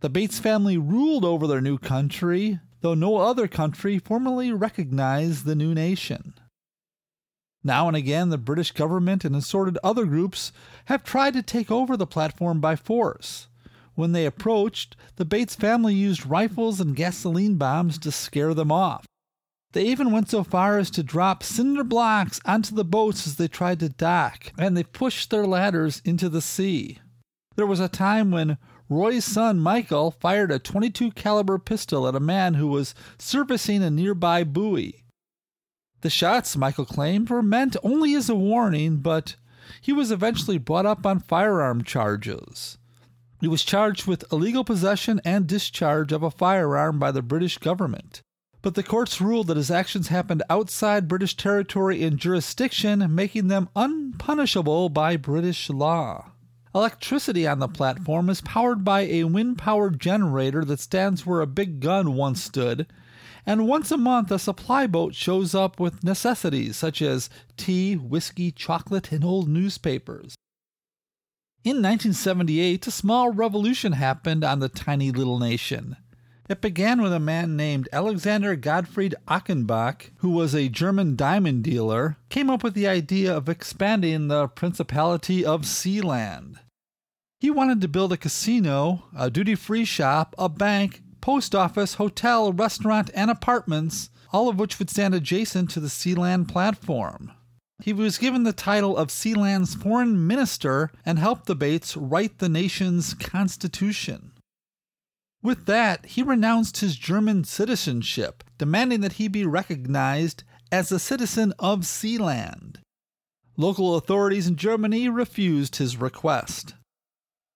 The 0.00 0.08
Bates 0.10 0.38
family 0.38 0.78
ruled 0.78 1.24
over 1.24 1.46
their 1.46 1.60
new 1.60 1.78
country, 1.78 2.60
though 2.80 2.94
no 2.94 3.18
other 3.18 3.48
country 3.48 3.98
formally 3.98 4.52
recognized 4.52 5.44
the 5.44 5.54
new 5.54 5.74
nation. 5.74 6.34
Now 7.62 7.88
and 7.88 7.96
again, 7.96 8.30
the 8.30 8.38
British 8.38 8.72
government 8.72 9.24
and 9.24 9.36
assorted 9.36 9.78
other 9.84 10.06
groups 10.06 10.52
have 10.86 11.04
tried 11.04 11.34
to 11.34 11.42
take 11.42 11.70
over 11.70 11.96
the 11.96 12.06
platform 12.06 12.60
by 12.60 12.76
force. 12.76 13.48
When 14.00 14.12
they 14.12 14.24
approached, 14.24 14.96
the 15.16 15.26
Bates 15.26 15.54
family 15.54 15.94
used 15.94 16.24
rifles 16.24 16.80
and 16.80 16.96
gasoline 16.96 17.56
bombs 17.56 17.98
to 17.98 18.10
scare 18.10 18.54
them 18.54 18.72
off. 18.72 19.04
They 19.72 19.84
even 19.84 20.10
went 20.10 20.30
so 20.30 20.42
far 20.42 20.78
as 20.78 20.90
to 20.92 21.02
drop 21.02 21.42
cinder 21.42 21.84
blocks 21.84 22.40
onto 22.46 22.74
the 22.74 22.82
boats 22.82 23.26
as 23.26 23.36
they 23.36 23.46
tried 23.46 23.78
to 23.80 23.90
dock, 23.90 24.54
and 24.56 24.74
they 24.74 24.84
pushed 24.84 25.28
their 25.28 25.46
ladders 25.46 26.00
into 26.02 26.30
the 26.30 26.40
sea. 26.40 26.98
There 27.56 27.66
was 27.66 27.78
a 27.78 27.90
time 27.90 28.30
when 28.30 28.56
Roy's 28.88 29.26
son 29.26 29.60
Michael 29.60 30.12
fired 30.12 30.50
a 30.50 30.58
22 30.58 31.10
caliber 31.10 31.58
pistol 31.58 32.08
at 32.08 32.14
a 32.14 32.20
man 32.20 32.54
who 32.54 32.68
was 32.68 32.94
servicing 33.18 33.82
a 33.82 33.90
nearby 33.90 34.44
buoy. 34.44 35.04
The 36.00 36.08
shots, 36.08 36.56
Michael 36.56 36.86
claimed, 36.86 37.28
were 37.28 37.42
meant 37.42 37.76
only 37.82 38.14
as 38.14 38.30
a 38.30 38.34
warning, 38.34 38.96
but 38.96 39.36
he 39.82 39.92
was 39.92 40.10
eventually 40.10 40.56
brought 40.56 40.86
up 40.86 41.04
on 41.04 41.20
firearm 41.20 41.84
charges. 41.84 42.78
He 43.40 43.48
was 43.48 43.64
charged 43.64 44.06
with 44.06 44.30
illegal 44.30 44.64
possession 44.64 45.20
and 45.24 45.46
discharge 45.46 46.12
of 46.12 46.22
a 46.22 46.30
firearm 46.30 46.98
by 46.98 47.10
the 47.10 47.22
British 47.22 47.56
government. 47.58 48.22
But 48.62 48.74
the 48.74 48.82
courts 48.82 49.20
ruled 49.20 49.46
that 49.46 49.56
his 49.56 49.70
actions 49.70 50.08
happened 50.08 50.42
outside 50.50 51.08
British 51.08 51.34
territory 51.34 52.02
and 52.02 52.18
jurisdiction, 52.18 53.14
making 53.14 53.48
them 53.48 53.70
unpunishable 53.74 54.90
by 54.90 55.16
British 55.16 55.70
law. 55.70 56.32
Electricity 56.74 57.46
on 57.46 57.58
the 57.58 57.68
platform 57.68 58.28
is 58.28 58.42
powered 58.42 58.84
by 58.84 59.00
a 59.00 59.24
wind 59.24 59.56
powered 59.56 59.98
generator 59.98 60.64
that 60.66 60.78
stands 60.78 61.24
where 61.24 61.40
a 61.40 61.46
big 61.46 61.80
gun 61.80 62.14
once 62.14 62.42
stood 62.42 62.86
and 63.46 63.66
once 63.66 63.90
a 63.90 63.96
month 63.96 64.30
a 64.30 64.38
supply 64.38 64.86
boat 64.86 65.14
shows 65.14 65.54
up 65.54 65.80
with 65.80 66.04
necessities 66.04 66.76
such 66.76 67.00
as 67.02 67.30
tea, 67.56 67.96
whiskey, 67.96 68.52
chocolate, 68.52 69.10
and 69.10 69.24
old 69.24 69.48
newspapers. 69.48 70.36
In 71.62 71.82
1978, 71.82 72.86
a 72.86 72.90
small 72.90 73.32
revolution 73.32 73.92
happened 73.92 74.42
on 74.42 74.60
the 74.60 74.70
tiny 74.70 75.10
little 75.10 75.38
nation. 75.38 75.98
It 76.48 76.62
began 76.62 77.02
with 77.02 77.12
a 77.12 77.20
man 77.20 77.54
named 77.54 77.86
Alexander 77.92 78.56
Gottfried 78.56 79.14
Achenbach, 79.28 80.10
who 80.16 80.30
was 80.30 80.54
a 80.54 80.70
German 80.70 81.16
diamond 81.16 81.62
dealer, 81.62 82.16
came 82.30 82.48
up 82.48 82.64
with 82.64 82.72
the 82.72 82.88
idea 82.88 83.36
of 83.36 83.46
expanding 83.46 84.28
the 84.28 84.48
Principality 84.48 85.44
of 85.44 85.62
Sealand. 85.62 86.56
He 87.40 87.50
wanted 87.50 87.82
to 87.82 87.88
build 87.88 88.14
a 88.14 88.16
casino, 88.16 89.04
a 89.14 89.28
duty 89.28 89.54
free 89.54 89.84
shop, 89.84 90.34
a 90.38 90.48
bank, 90.48 91.02
post 91.20 91.54
office, 91.54 91.94
hotel, 91.94 92.54
restaurant, 92.54 93.10
and 93.14 93.30
apartments, 93.30 94.08
all 94.32 94.48
of 94.48 94.58
which 94.58 94.78
would 94.78 94.88
stand 94.88 95.14
adjacent 95.14 95.68
to 95.70 95.80
the 95.80 95.88
Sealand 95.88 96.48
platform. 96.48 97.32
He 97.82 97.92
was 97.92 98.18
given 98.18 98.42
the 98.42 98.52
title 98.52 98.96
of 98.96 99.08
Sealand's 99.08 99.74
foreign 99.74 100.26
minister 100.26 100.90
and 101.04 101.18
helped 101.18 101.46
the 101.46 101.54
Bates 101.54 101.96
write 101.96 102.38
the 102.38 102.48
nation's 102.48 103.14
constitution. 103.14 104.32
With 105.42 105.64
that, 105.66 106.04
he 106.04 106.22
renounced 106.22 106.78
his 106.78 106.96
German 106.96 107.44
citizenship, 107.44 108.44
demanding 108.58 109.00
that 109.00 109.14
he 109.14 109.28
be 109.28 109.46
recognized 109.46 110.44
as 110.70 110.92
a 110.92 110.98
citizen 110.98 111.54
of 111.58 111.80
Sealand. 111.80 112.76
Local 113.56 113.96
authorities 113.96 114.46
in 114.46 114.56
Germany 114.56 115.08
refused 115.08 115.76
his 115.76 115.96
request. 115.96 116.74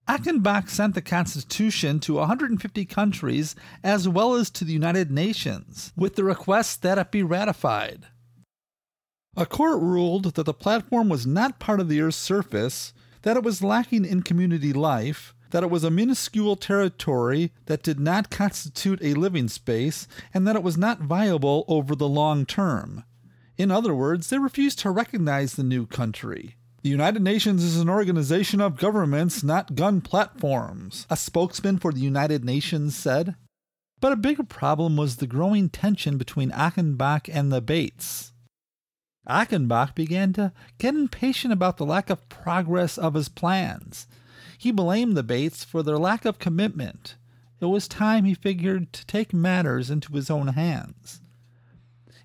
Achenbach 0.08 0.68
sent 0.68 0.94
the 0.94 1.02
Constitution 1.02 1.98
to 2.00 2.14
150 2.14 2.84
countries 2.84 3.54
as 3.82 4.08
well 4.08 4.34
as 4.34 4.50
to 4.50 4.64
the 4.64 4.72
United 4.72 5.10
Nations 5.10 5.92
with 5.96 6.16
the 6.16 6.24
request 6.24 6.82
that 6.82 6.98
it 6.98 7.10
be 7.10 7.22
ratified. 7.22 8.06
A 9.36 9.46
court 9.46 9.80
ruled 9.80 10.34
that 10.34 10.46
the 10.46 10.54
platform 10.54 11.08
was 11.08 11.26
not 11.26 11.58
part 11.58 11.80
of 11.80 11.88
the 11.88 12.00
Earth's 12.00 12.16
surface, 12.16 12.92
that 13.22 13.36
it 13.36 13.42
was 13.42 13.64
lacking 13.64 14.04
in 14.04 14.22
community 14.22 14.72
life, 14.72 15.34
that 15.50 15.64
it 15.64 15.70
was 15.70 15.82
a 15.82 15.90
minuscule 15.90 16.54
territory 16.54 17.52
that 17.66 17.82
did 17.82 17.98
not 17.98 18.30
constitute 18.30 19.00
a 19.02 19.14
living 19.14 19.48
space, 19.48 20.06
and 20.32 20.46
that 20.46 20.54
it 20.54 20.62
was 20.62 20.76
not 20.76 21.00
viable 21.00 21.64
over 21.66 21.96
the 21.96 22.08
long 22.08 22.46
term. 22.46 23.02
In 23.56 23.72
other 23.72 23.94
words, 23.94 24.30
they 24.30 24.38
refused 24.38 24.78
to 24.80 24.90
recognize 24.90 25.54
the 25.54 25.64
new 25.64 25.86
country. 25.86 26.54
The 26.82 26.90
United 26.90 27.22
Nations 27.22 27.64
is 27.64 27.78
an 27.78 27.88
organization 27.88 28.60
of 28.60 28.76
governments, 28.76 29.42
not 29.42 29.74
gun 29.74 30.00
platforms, 30.00 31.06
a 31.08 31.16
spokesman 31.16 31.78
for 31.78 31.92
the 31.92 32.00
United 32.00 32.44
Nations 32.44 32.94
said. 32.94 33.34
But 34.00 34.12
a 34.12 34.16
bigger 34.16 34.44
problem 34.44 34.96
was 34.96 35.16
the 35.16 35.26
growing 35.26 35.70
tension 35.70 36.18
between 36.18 36.50
Achenbach 36.50 37.28
and 37.32 37.50
the 37.50 37.62
Bates. 37.62 38.33
Achenbach 39.28 39.94
began 39.94 40.32
to 40.34 40.52
get 40.78 40.94
impatient 40.94 41.52
about 41.52 41.76
the 41.76 41.86
lack 41.86 42.10
of 42.10 42.28
progress 42.28 42.98
of 42.98 43.14
his 43.14 43.28
plans. 43.28 44.06
He 44.58 44.70
blamed 44.70 45.16
the 45.16 45.22
Bates 45.22 45.64
for 45.64 45.82
their 45.82 45.98
lack 45.98 46.24
of 46.24 46.38
commitment. 46.38 47.16
It 47.60 47.66
was 47.66 47.88
time, 47.88 48.24
he 48.24 48.34
figured, 48.34 48.92
to 48.92 49.06
take 49.06 49.32
matters 49.32 49.90
into 49.90 50.12
his 50.12 50.30
own 50.30 50.48
hands. 50.48 51.20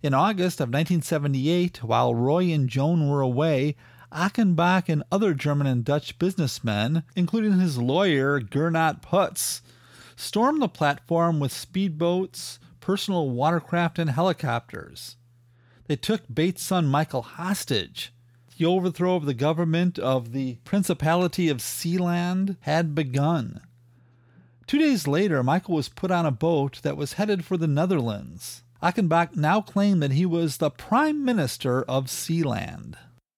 In 0.01 0.13
August 0.13 0.59
of 0.59 0.69
1978, 0.69 1.83
while 1.83 2.15
Roy 2.15 2.51
and 2.51 2.69
Joan 2.69 3.09
were 3.09 3.21
away, 3.21 3.75
Achenbach 4.11 4.89
and 4.89 5.03
other 5.11 5.33
German 5.33 5.67
and 5.67 5.85
Dutch 5.85 6.17
businessmen, 6.17 7.03
including 7.15 7.59
his 7.59 7.77
lawyer 7.77 8.39
Gernot 8.39 9.01
Putz, 9.01 9.61
stormed 10.15 10.61
the 10.61 10.67
platform 10.67 11.39
with 11.39 11.51
speedboats, 11.51 12.59
personal 12.79 13.29
watercraft, 13.29 13.99
and 13.99 14.09
helicopters. 14.09 15.15
They 15.89 15.95
took 15.95 16.21
Bates' 16.31 16.61
son 16.61 16.85
Michael 16.85 17.23
hostage. 17.23 18.13
The 18.55 18.65
overthrow 18.65 19.15
of 19.15 19.25
the 19.25 19.33
government 19.33 19.97
of 19.97 20.33
the 20.33 20.57
Principality 20.63 21.49
of 21.49 21.57
Sealand 21.57 22.57
had 22.59 22.93
begun. 22.93 23.61
Two 24.67 24.77
days 24.77 25.07
later, 25.07 25.41
Michael 25.41 25.73
was 25.73 25.89
put 25.89 26.11
on 26.11 26.27
a 26.27 26.31
boat 26.31 26.79
that 26.83 26.95
was 26.95 27.13
headed 27.13 27.43
for 27.43 27.57
the 27.57 27.65
Netherlands. 27.65 28.61
Achenbach 28.83 29.35
now 29.35 29.61
claimed 29.61 30.03
that 30.03 30.11
he 30.11 30.27
was 30.27 30.57
the 30.57 30.69
Prime 30.69 31.25
Minister 31.25 31.81
of 31.81 32.05
Sealand. 32.05 32.93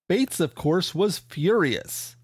Bates, 0.10 0.42
of 0.42 0.54
course, 0.54 0.94
was 0.94 1.20
furious. 1.20 2.18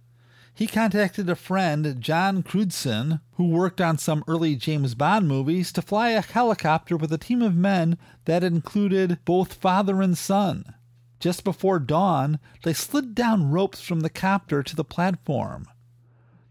He 0.57 0.65
contacted 0.65 1.29
a 1.29 1.35
friend, 1.35 2.01
John 2.01 2.41
Crewdson, 2.41 3.21
who 3.33 3.47
worked 3.47 3.79
on 3.79 3.99
some 3.99 4.23
early 4.27 4.55
James 4.55 4.95
Bond 4.95 5.27
movies, 5.27 5.71
to 5.73 5.83
fly 5.83 6.09
a 6.09 6.21
helicopter 6.21 6.97
with 6.97 7.13
a 7.13 7.19
team 7.19 7.43
of 7.43 7.55
men 7.55 7.99
that 8.25 8.43
included 8.43 9.19
both 9.23 9.53
father 9.53 10.01
and 10.01 10.17
son. 10.17 10.73
Just 11.19 11.43
before 11.43 11.77
dawn, 11.77 12.39
they 12.63 12.73
slid 12.73 13.13
down 13.13 13.51
ropes 13.51 13.81
from 13.81 13.99
the 13.99 14.09
copter 14.09 14.63
to 14.63 14.75
the 14.75 14.83
platform. 14.83 15.67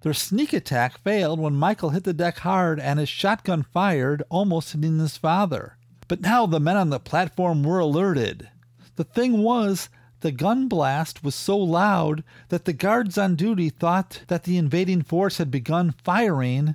Their 0.03 0.15
sneak 0.15 0.53
attack 0.53 1.03
failed 1.03 1.41
when 1.41 1.57
Michael 1.57 1.91
hit 1.91 2.05
the 2.05 2.15
deck 2.15 2.39
hard 2.39 2.79
and 2.79 3.01
his 3.01 3.09
shotgun 3.09 3.65
fired, 3.65 4.23
almost 4.29 4.71
hitting 4.71 5.01
his 5.01 5.17
father. 5.17 5.79
But 6.07 6.21
now 6.21 6.47
the 6.47 6.61
men 6.61 6.77
on 6.77 6.91
the 6.91 7.01
platform 7.01 7.65
were 7.65 7.81
alerted. 7.81 8.51
The 8.95 9.03
thing 9.03 9.43
was, 9.43 9.89
the 10.27 10.33
gun 10.33 10.67
blast 10.67 11.23
was 11.23 11.37
so 11.37 11.57
loud 11.57 12.25
that 12.49 12.65
the 12.65 12.73
guards 12.73 13.17
on 13.17 13.37
duty 13.37 13.71
thought 13.71 14.23
that 14.27 14.43
the 14.43 14.59
invading 14.59 15.01
force 15.01 15.39
had 15.39 15.53
begun 15.53 15.95
firing, 16.03 16.75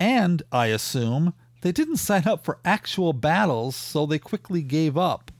and, 0.00 0.42
I 0.50 0.66
assume, 0.66 1.32
they 1.60 1.70
didn't 1.70 1.98
sign 1.98 2.26
up 2.26 2.44
for 2.44 2.58
actual 2.64 3.12
battles, 3.12 3.76
so 3.76 4.04
they 4.04 4.18
quickly 4.18 4.62
gave 4.62 4.98
up. 4.98 5.30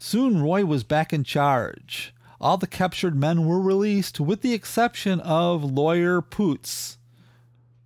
Soon 0.00 0.42
Roy 0.42 0.66
was 0.66 0.84
back 0.84 1.14
in 1.14 1.24
charge. 1.24 2.14
All 2.38 2.58
the 2.58 2.66
captured 2.66 3.16
men 3.16 3.46
were 3.46 3.58
released, 3.58 4.20
with 4.20 4.42
the 4.42 4.52
exception 4.52 5.18
of 5.20 5.64
lawyer 5.64 6.20
Putz. 6.20 6.98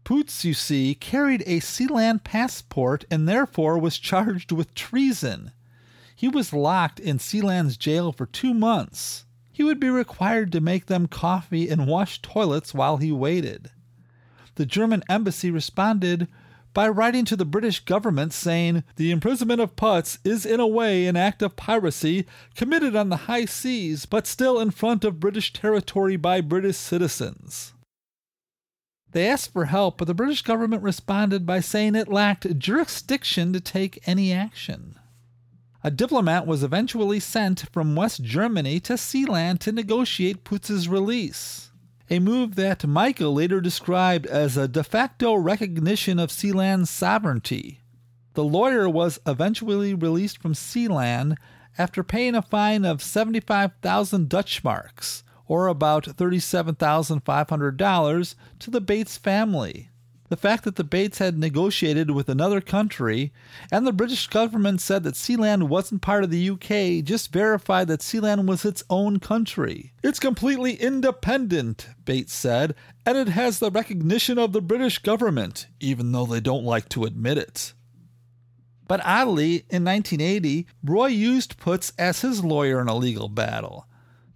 Putz, 0.05 0.43
you 0.43 0.53
see, 0.53 0.97
carried 0.97 1.43
a 1.43 1.61
Sealand 1.61 2.25
passport 2.25 3.05
and 3.09 3.29
therefore 3.29 3.79
was 3.79 4.01
charged 4.01 4.51
with 4.51 4.75
treason. 4.75 5.53
He 6.15 6.29
was 6.29 6.53
locked 6.53 7.01
in 7.01 7.19
Sealand's 7.19 7.77
jail 7.77 8.13
for 8.13 8.27
two 8.27 8.55
months. 8.55 9.27
He 9.53 9.63
would 9.63 9.81
be 9.81 9.91
required 9.91 10.53
to 10.53 10.61
make 10.61 10.87
them 10.87 11.07
coffee 11.07 11.69
and 11.69 11.87
wash 11.87 12.23
toilets 12.23 12.75
while 12.75 12.97
he 12.97 13.13
waited. 13.13 13.71
The 14.57 14.67
German 14.67 15.03
embassy 15.09 15.51
responded 15.51 16.29
by 16.73 16.89
writing 16.89 17.25
to 17.25 17.37
the 17.37 17.45
British 17.45 17.81
government 17.81 18.33
saying 18.33 18.83
the 18.97 19.13
imprisonment 19.13 19.61
of 19.61 19.77
Putz 19.77 20.19
is 20.25 20.45
in 20.45 20.59
a 20.59 20.67
way 20.67 21.07
an 21.07 21.17
act 21.17 21.41
of 21.41 21.57
piracy 21.57 22.27
committed 22.57 22.97
on 22.97 23.09
the 23.09 23.29
high 23.29 23.45
seas 23.45 24.07
but 24.07 24.27
still 24.27 24.61
in 24.61 24.73
front 24.73 25.05
of 25.05 25.21
British 25.21 25.53
territory 25.53 26.17
by 26.17 26.41
British 26.41 26.77
citizens. 26.77 27.75
They 29.13 29.29
asked 29.29 29.53
for 29.53 29.67
help, 29.67 29.99
but 29.99 30.09
the 30.09 30.15
British 30.15 30.43
government 30.43 30.83
responded 30.83 31.47
by 31.47 31.61
saying 31.61 31.95
it 31.95 32.09
lacked 32.09 32.59
jurisdiction 32.59 33.53
to 33.53 33.61
take 33.61 34.03
any 34.09 34.33
action. 34.33 34.97
A 35.87 35.91
diplomat 35.91 36.47
was 36.47 36.63
eventually 36.63 37.21
sent 37.21 37.69
from 37.71 37.95
West 37.95 38.23
Germany 38.23 38.81
to 38.81 38.95
Sealand 38.95 39.59
to 39.59 39.71
negotiate 39.71 40.43
Putz's 40.43 40.89
release, 40.89 41.73
a 42.09 42.21
move 42.21 42.55
that 42.55 42.87
Michael 42.87 43.35
later 43.35 43.61
described 43.61 44.25
as 44.25 44.57
a 44.57 44.67
de 44.67 44.83
facto 44.83 45.35
recognition 45.35 46.19
of 46.19 46.31
Sealand's 46.31 46.89
sovereignty. 46.89 47.83
The 48.33 48.45
lawyer 48.45 48.89
was 48.89 49.19
eventually 49.27 49.93
released 49.93 50.41
from 50.41 50.55
Sealand 50.55 51.37
after 51.77 52.03
paying 52.03 52.35
a 52.35 52.41
fine 52.41 52.87
of 52.87 53.03
75,000 53.03 54.31
Dutch 54.31 54.65
marks, 54.65 55.23
or 55.47 55.67
about 55.67 56.05
$37,500, 56.05 58.35
to 58.59 58.71
the 58.71 58.81
Bates 58.81 59.19
family. 59.19 59.91
The 60.35 60.41
fact 60.41 60.65
that 60.65 60.75
the 60.75 60.83
Bates 60.83 61.19
had 61.19 61.39
negotiated 61.39 62.11
with 62.11 62.29
another 62.29 62.61
country 62.61 63.33
and 63.71 63.87
the 63.87 63.93
British 63.93 64.27
government 64.27 64.81
said 64.81 65.05
that 65.05 65.15
Sealand 65.15 65.69
wasn't 65.69 66.03
part 66.03 66.25
of 66.25 66.31
the 66.31 66.51
UK 66.51 67.05
just 67.05 67.33
verified 67.33 67.87
that 67.87 68.01
Sealand 68.01 68.47
was 68.47 68.65
its 68.65 68.83
own 68.91 69.21
country. 69.21 69.93
It's 70.03 70.19
completely 70.19 70.75
independent, 70.75 71.87
Bates 72.05 72.33
said, 72.33 72.75
and 73.07 73.17
it 73.17 73.29
has 73.29 73.61
the 73.61 73.71
recognition 73.71 74.37
of 74.37 74.53
the 74.53 74.61
British 74.61 74.99
government, 74.99 75.69
even 75.79 76.11
though 76.11 76.27
they 76.27 76.41
don't 76.41 76.65
like 76.65 76.89
to 76.89 77.05
admit 77.05 77.39
it. 77.39 77.73
But 78.89 79.03
oddly, 79.05 79.67
in 79.71 79.85
1980, 79.85 80.67
Roy 80.83 81.07
used 81.07 81.61
Putz 81.61 81.93
as 81.97 82.23
his 82.23 82.43
lawyer 82.43 82.81
in 82.81 82.89
a 82.89 82.97
legal 82.97 83.29
battle. 83.29 83.87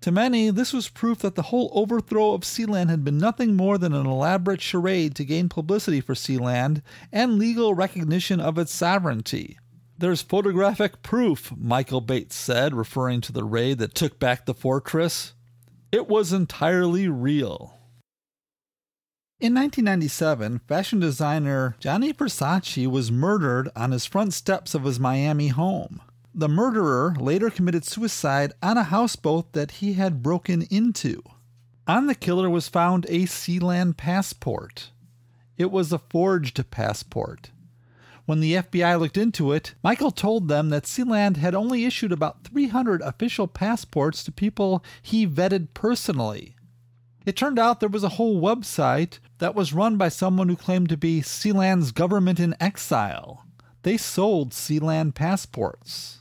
To 0.03 0.13
many, 0.13 0.51
this 0.51 0.73
was 0.73 0.89
proof 0.89 1.19
that 1.19 1.35
the 1.35 1.43
whole 1.43 1.71
overthrow 1.75 2.33
of 2.33 2.43
Sealand 2.43 2.89
had 2.89 3.05
been 3.05 3.19
nothing 3.19 3.57
more 3.57 3.79
than 3.79 3.93
an 3.93 4.07
elaborate 4.07 4.61
charade 4.61 5.17
to 5.17 5.25
gain 5.25 5.49
publicity 5.49 6.01
for 6.01 6.15
Sealand 6.15 6.83
and 7.13 7.39
legal 7.39 7.75
recognition 7.75 8.41
of 8.41 8.59
its 8.59 8.73
sovereignty. 8.73 9.59
There's 9.99 10.23
photographic 10.23 11.03
proof, 11.03 11.53
Michael 11.57 12.01
Bates 12.01 12.37
said, 12.37 12.73
referring 12.75 13.21
to 13.23 13.33
the 13.33 13.43
raid 13.43 13.79
that 13.79 13.97
took 13.97 14.21
back 14.21 14.47
the 14.47 14.55
fortress. 14.55 15.35
It 15.91 16.07
was 16.07 16.33
entirely 16.33 17.09
real. 17.09 17.75
In 19.41 19.55
1997, 19.55 20.61
fashion 20.69 21.01
designer 21.01 21.77
Gianni 21.81 22.13
Versace 22.13 22.87
was 22.87 23.11
murdered 23.11 23.71
on 23.75 23.91
his 23.91 24.07
front 24.07 24.35
steps 24.35 24.75
of 24.75 24.85
his 24.85 25.01
Miami 25.01 25.49
home. 25.49 26.01
The 26.39 26.49
murderer 26.49 27.17
later 27.19 27.51
committed 27.51 27.85
suicide 27.85 28.53
on 28.63 28.77
a 28.77 28.85
houseboat 28.85 29.55
that 29.55 29.73
he 29.83 29.95
had 29.95 30.23
broken 30.23 30.63
into. 30.71 31.21
On 31.89 32.07
the 32.07 32.15
killer 32.15 32.49
was 32.49 32.69
found 32.69 33.07
a 33.07 33.23
Sealand 33.23 33.97
passport. 33.97 34.93
It 35.57 35.73
was 35.73 35.93
a 35.93 35.99
forged 35.99 36.71
passport. 36.71 37.51
When 38.25 38.39
the 38.39 38.55
FBI 38.55 39.01
looked 39.01 39.17
into 39.17 39.51
it, 39.51 39.75
Michael 39.83 40.13
told 40.13 40.47
them 40.47 40.69
that 40.69 40.85
Sealand 40.85 41.39
had 41.39 41.57
only 41.57 41.85
issued 41.85 42.13
about 42.13 42.45
300 42.45 43.03
official 43.03 43.49
passports 43.49 44.23
to 44.23 44.31
people 44.31 44.85
he 45.03 45.27
vetted 45.27 45.75
personally. 45.75 46.55
It 47.27 47.37
turned 47.37 47.59
out 47.59 47.81
there 47.81 47.89
was 47.89 48.05
a 48.05 48.11
whole 48.11 48.41
website 48.41 49.19
that 49.39 49.57
was 49.57 49.73
run 49.73 49.97
by 49.97 50.09
someone 50.09 50.49
who 50.49 50.55
claimed 50.55 50.91
to 50.91 50.97
be 50.97 51.21
Sealand's 51.21 51.91
government 51.91 52.39
in 52.39 52.55
exile. 52.61 53.45
They 53.83 53.97
sold 53.97 54.53
Sealand 54.53 55.17
passports. 55.17 56.18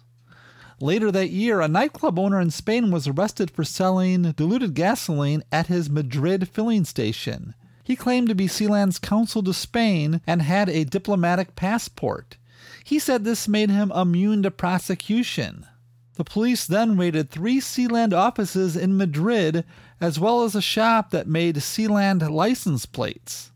Later 0.80 1.12
that 1.12 1.32
year, 1.32 1.60
a 1.60 1.68
nightclub 1.68 2.20
owner 2.20 2.40
in 2.40 2.52
Spain 2.52 2.92
was 2.92 3.08
arrested 3.08 3.50
for 3.50 3.64
selling 3.64 4.32
diluted 4.34 4.76
gasoline 4.76 5.44
at 5.52 5.68
his 5.68 5.90
Madrid 5.90 6.48
filling 6.50 6.86
station. 6.86 7.56
He 7.84 7.96
claimed 7.96 8.28
to 8.30 8.36
be 8.36 8.48
Sealand's 8.48 9.00
consul 9.00 9.42
to 9.44 9.54
Spain 9.54 10.22
and 10.28 10.42
had 10.42 10.70
a 10.70 10.84
diplomatic 10.84 11.56
passport. 11.56 12.38
He 12.84 13.00
said 13.00 13.24
this 13.24 13.48
made 13.48 13.72
him 13.72 13.92
immune 13.92 14.44
to 14.44 14.52
prosecution. 14.52 15.66
The 16.16 16.24
police 16.24 16.66
then 16.68 16.98
raided 16.98 17.30
three 17.30 17.60
Sealand 17.60 18.14
offices 18.14 18.76
in 18.76 18.98
Madrid, 18.98 19.64
as 20.02 20.20
well 20.20 20.44
as 20.44 20.56
a 20.56 20.62
shop 20.62 21.12
that 21.12 21.28
made 21.28 21.56
Sealand 21.58 22.30
license 22.30 22.86
plates. 22.86 23.52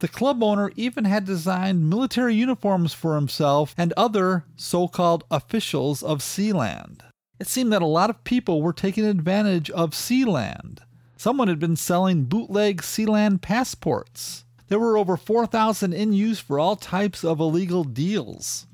The 0.00 0.08
club 0.08 0.42
owner 0.42 0.72
even 0.76 1.04
had 1.04 1.26
designed 1.26 1.90
military 1.90 2.34
uniforms 2.34 2.94
for 2.94 3.16
himself 3.16 3.74
and 3.76 3.92
other 3.98 4.46
so 4.56 4.88
called 4.88 5.24
officials 5.30 6.02
of 6.02 6.20
Sealand. 6.20 7.00
It 7.38 7.48
seemed 7.48 7.70
that 7.74 7.82
a 7.82 7.86
lot 7.86 8.08
of 8.08 8.24
people 8.24 8.62
were 8.62 8.72
taking 8.72 9.04
advantage 9.04 9.68
of 9.70 9.90
Sealand. 9.90 10.78
Someone 11.18 11.48
had 11.48 11.58
been 11.58 11.76
selling 11.76 12.24
bootleg 12.24 12.80
Sealand 12.80 13.42
passports. 13.42 14.46
There 14.68 14.78
were 14.78 14.96
over 14.96 15.18
4,000 15.18 15.92
in 15.92 16.14
use 16.14 16.40
for 16.40 16.58
all 16.58 16.76
types 16.76 17.22
of 17.22 17.38
illegal 17.38 17.84
deals. 17.84 18.66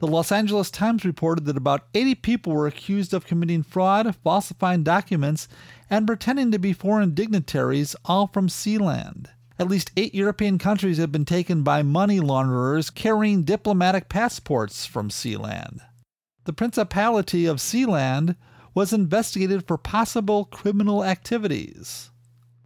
The 0.00 0.08
Los 0.08 0.32
Angeles 0.32 0.72
Times 0.72 1.04
reported 1.04 1.44
that 1.44 1.56
about 1.56 1.86
80 1.94 2.16
people 2.16 2.52
were 2.52 2.66
accused 2.66 3.14
of 3.14 3.26
committing 3.26 3.62
fraud, 3.62 4.12
falsifying 4.24 4.82
documents, 4.82 5.46
and 5.88 6.04
pretending 6.04 6.50
to 6.50 6.58
be 6.58 6.72
foreign 6.72 7.14
dignitaries, 7.14 7.94
all 8.04 8.26
from 8.26 8.48
Sealand. 8.48 9.28
At 9.60 9.68
least 9.68 9.90
eight 9.96 10.14
European 10.14 10.56
countries 10.58 10.98
have 10.98 11.10
been 11.10 11.24
taken 11.24 11.62
by 11.62 11.82
money 11.82 12.20
launderers 12.20 12.90
carrying 12.90 13.42
diplomatic 13.42 14.08
passports 14.08 14.86
from 14.86 15.08
Sealand. 15.08 15.80
The 16.44 16.52
Principality 16.52 17.46
of 17.46 17.56
Sealand 17.56 18.36
was 18.72 18.92
investigated 18.92 19.66
for 19.66 19.76
possible 19.76 20.44
criminal 20.44 21.04
activities. 21.04 22.10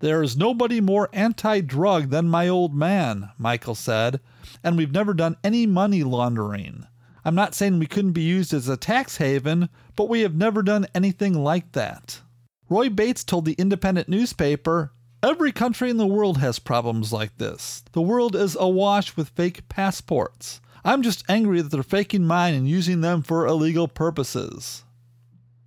There 0.00 0.22
is 0.22 0.37
nobody 0.37 0.83
more 0.83 1.09
anti 1.14 1.62
drug 1.62 2.11
than 2.11 2.28
my 2.28 2.46
old 2.48 2.74
man, 2.74 3.31
Michael 3.38 3.74
said, 3.74 4.20
and 4.62 4.76
we've 4.76 4.92
never 4.92 5.14
done 5.14 5.37
any 5.42 5.64
money 5.66 6.02
laundering. 6.02 6.87
I'm 7.24 7.35
not 7.35 7.55
saying 7.55 7.78
we 7.78 7.87
couldn't 7.87 8.12
be 8.12 8.22
used 8.22 8.52
as 8.52 8.68
a 8.68 8.76
tax 8.76 9.16
haven, 9.16 9.70
but 9.96 10.09
we 10.11 10.20
have 10.20 10.35
never 10.35 10.62
done 10.62 10.87
anything 10.94 11.35
like 11.35 11.72
that. 11.72 12.20
Roy 12.68 12.90
Bates 12.90 13.24
told 13.24 13.44
the 13.46 13.55
independent 13.55 14.09
newspaper 14.09 14.92
Every 15.24 15.52
country 15.52 15.88
in 15.88 15.98
the 15.98 16.06
world 16.06 16.38
has 16.38 16.58
problems 16.58 17.12
like 17.12 17.38
this. 17.38 17.85
The 17.92 18.00
world 18.00 18.35
is 18.35 18.56
awash 18.58 19.16
with 19.16 19.28
fake 19.28 19.68
passports. 19.68 20.61
I'm 20.85 21.02
just 21.02 21.24
angry 21.28 21.61
that 21.61 21.68
they're 21.70 21.85
faking 21.85 22.26
mine 22.26 22.54
and 22.54 22.68
using 22.68 23.02
them 23.02 23.22
for 23.22 23.46
illegal 23.46 23.87
purposes. 23.87 24.82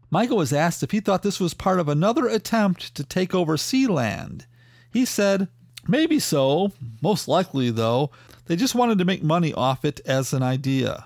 Michael 0.09 0.37
was 0.37 0.51
asked 0.51 0.83
if 0.83 0.91
he 0.91 0.99
thought 0.99 1.23
this 1.23 1.39
was 1.39 1.53
part 1.53 1.79
of 1.79 1.87
another 1.87 2.27
attempt 2.27 2.93
to 2.95 3.03
take 3.05 3.33
over 3.33 3.55
Sealand. 3.55 4.45
He 4.91 5.05
said, 5.05 5.47
Maybe 5.87 6.19
so. 6.19 6.73
Most 7.01 7.29
likely, 7.29 7.69
though, 7.69 8.11
they 8.47 8.57
just 8.57 8.75
wanted 8.75 8.97
to 8.97 9.05
make 9.05 9.23
money 9.23 9.53
off 9.53 9.85
it 9.85 10.01
as 10.05 10.33
an 10.33 10.43
idea. 10.43 11.05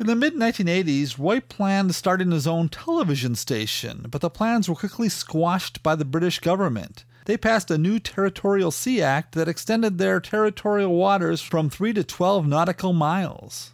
In 0.00 0.06
the 0.06 0.16
mid 0.16 0.34
1980s, 0.34 1.18
Roy 1.18 1.40
planned 1.40 1.94
starting 1.94 2.30
his 2.30 2.46
own 2.46 2.70
television 2.70 3.34
station, 3.34 4.06
but 4.08 4.22
the 4.22 4.30
plans 4.30 4.68
were 4.68 4.76
quickly 4.76 5.10
squashed 5.10 5.82
by 5.82 5.94
the 5.94 6.04
British 6.06 6.38
government. 6.38 7.04
They 7.28 7.36
passed 7.36 7.70
a 7.70 7.76
new 7.76 7.98
Territorial 7.98 8.70
Sea 8.70 9.02
Act 9.02 9.34
that 9.34 9.48
extended 9.48 9.98
their 9.98 10.18
territorial 10.18 10.94
waters 10.94 11.42
from 11.42 11.68
3 11.68 11.92
to 11.92 12.02
12 12.02 12.46
nautical 12.46 12.94
miles. 12.94 13.72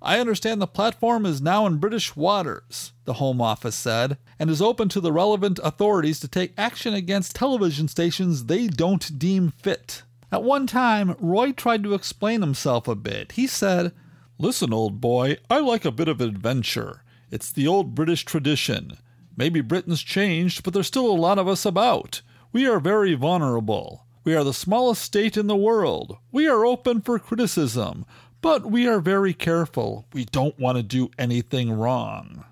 I 0.00 0.20
understand 0.20 0.62
the 0.62 0.68
platform 0.68 1.26
is 1.26 1.42
now 1.42 1.66
in 1.66 1.78
British 1.78 2.14
waters, 2.14 2.92
the 3.04 3.14
Home 3.14 3.40
Office 3.40 3.74
said, 3.74 4.16
and 4.38 4.48
is 4.48 4.62
open 4.62 4.88
to 4.90 5.00
the 5.00 5.10
relevant 5.10 5.58
authorities 5.64 6.20
to 6.20 6.28
take 6.28 6.54
action 6.56 6.94
against 6.94 7.34
television 7.34 7.88
stations 7.88 8.44
they 8.44 8.68
don't 8.68 9.18
deem 9.18 9.50
fit. 9.50 10.04
At 10.30 10.44
one 10.44 10.68
time, 10.68 11.16
Roy 11.18 11.50
tried 11.50 11.82
to 11.82 11.94
explain 11.94 12.42
himself 12.42 12.86
a 12.86 12.94
bit. 12.94 13.32
He 13.32 13.48
said, 13.48 13.92
Listen, 14.38 14.72
old 14.72 15.00
boy, 15.00 15.38
I 15.50 15.58
like 15.58 15.84
a 15.84 15.90
bit 15.90 16.06
of 16.06 16.20
adventure. 16.20 17.02
It's 17.28 17.50
the 17.50 17.66
old 17.66 17.96
British 17.96 18.24
tradition. 18.24 18.98
Maybe 19.36 19.62
Britain's 19.62 20.00
changed, 20.00 20.62
but 20.62 20.72
there's 20.74 20.86
still 20.86 21.10
a 21.10 21.18
lot 21.18 21.40
of 21.40 21.48
us 21.48 21.66
about. 21.66 22.22
We 22.52 22.66
are 22.66 22.80
very 22.80 23.14
vulnerable. 23.14 24.06
We 24.24 24.34
are 24.34 24.44
the 24.44 24.54
smallest 24.54 25.02
state 25.02 25.36
in 25.36 25.46
the 25.46 25.56
world. 25.56 26.18
We 26.32 26.46
are 26.48 26.64
open 26.64 27.00
for 27.00 27.18
criticism, 27.18 28.04
but 28.40 28.70
we 28.70 28.86
are 28.86 29.00
very 29.00 29.34
careful. 29.34 30.06
We 30.12 30.24
don't 30.24 30.58
want 30.58 30.76
to 30.76 30.82
do 30.82 31.10
anything 31.18 31.72
wrong. 31.72 32.44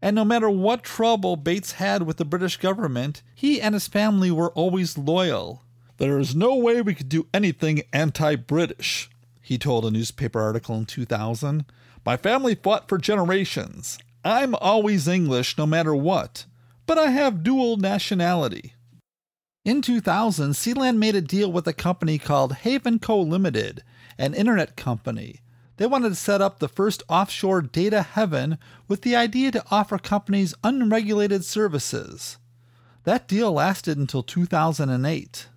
And 0.00 0.16
no 0.16 0.24
matter 0.24 0.50
what 0.50 0.82
trouble 0.82 1.36
Bates 1.36 1.72
had 1.72 2.02
with 2.02 2.16
the 2.16 2.24
British 2.24 2.56
government, 2.56 3.22
he 3.34 3.60
and 3.60 3.74
his 3.74 3.86
family 3.86 4.30
were 4.30 4.50
always 4.50 4.98
loyal. 4.98 5.62
There 5.98 6.18
is 6.18 6.34
no 6.34 6.56
way 6.56 6.82
we 6.82 6.94
could 6.94 7.08
do 7.08 7.28
anything 7.32 7.82
anti 7.92 8.34
British 8.34 9.08
he 9.42 9.58
told 9.58 9.84
a 9.84 9.90
newspaper 9.90 10.40
article 10.40 10.76
in 10.76 10.86
2000. 10.86 11.66
My 12.06 12.16
family 12.16 12.54
fought 12.54 12.88
for 12.88 12.96
generations. 12.96 13.98
I'm 14.24 14.54
always 14.54 15.08
English 15.08 15.58
no 15.58 15.66
matter 15.66 15.94
what, 15.94 16.46
but 16.86 16.98
I 16.98 17.10
have 17.10 17.42
dual 17.42 17.76
nationality. 17.76 18.74
In 19.64 19.80
2000, 19.80 20.52
Sealand 20.52 20.96
made 20.96 21.14
a 21.14 21.20
deal 21.20 21.50
with 21.52 21.68
a 21.68 21.72
company 21.72 22.18
called 22.18 22.52
HavenCo 22.64 23.28
Limited, 23.28 23.84
an 24.18 24.34
internet 24.34 24.76
company. 24.76 25.40
They 25.76 25.86
wanted 25.86 26.10
to 26.10 26.14
set 26.16 26.40
up 26.40 26.58
the 26.58 26.68
first 26.68 27.02
offshore 27.08 27.62
data 27.62 28.02
haven 28.02 28.58
with 28.88 29.02
the 29.02 29.16
idea 29.16 29.52
to 29.52 29.64
offer 29.70 29.98
companies 29.98 30.54
unregulated 30.64 31.44
services. 31.44 32.38
That 33.04 33.28
deal 33.28 33.52
lasted 33.52 33.98
until 33.98 34.22
2008. 34.22 35.48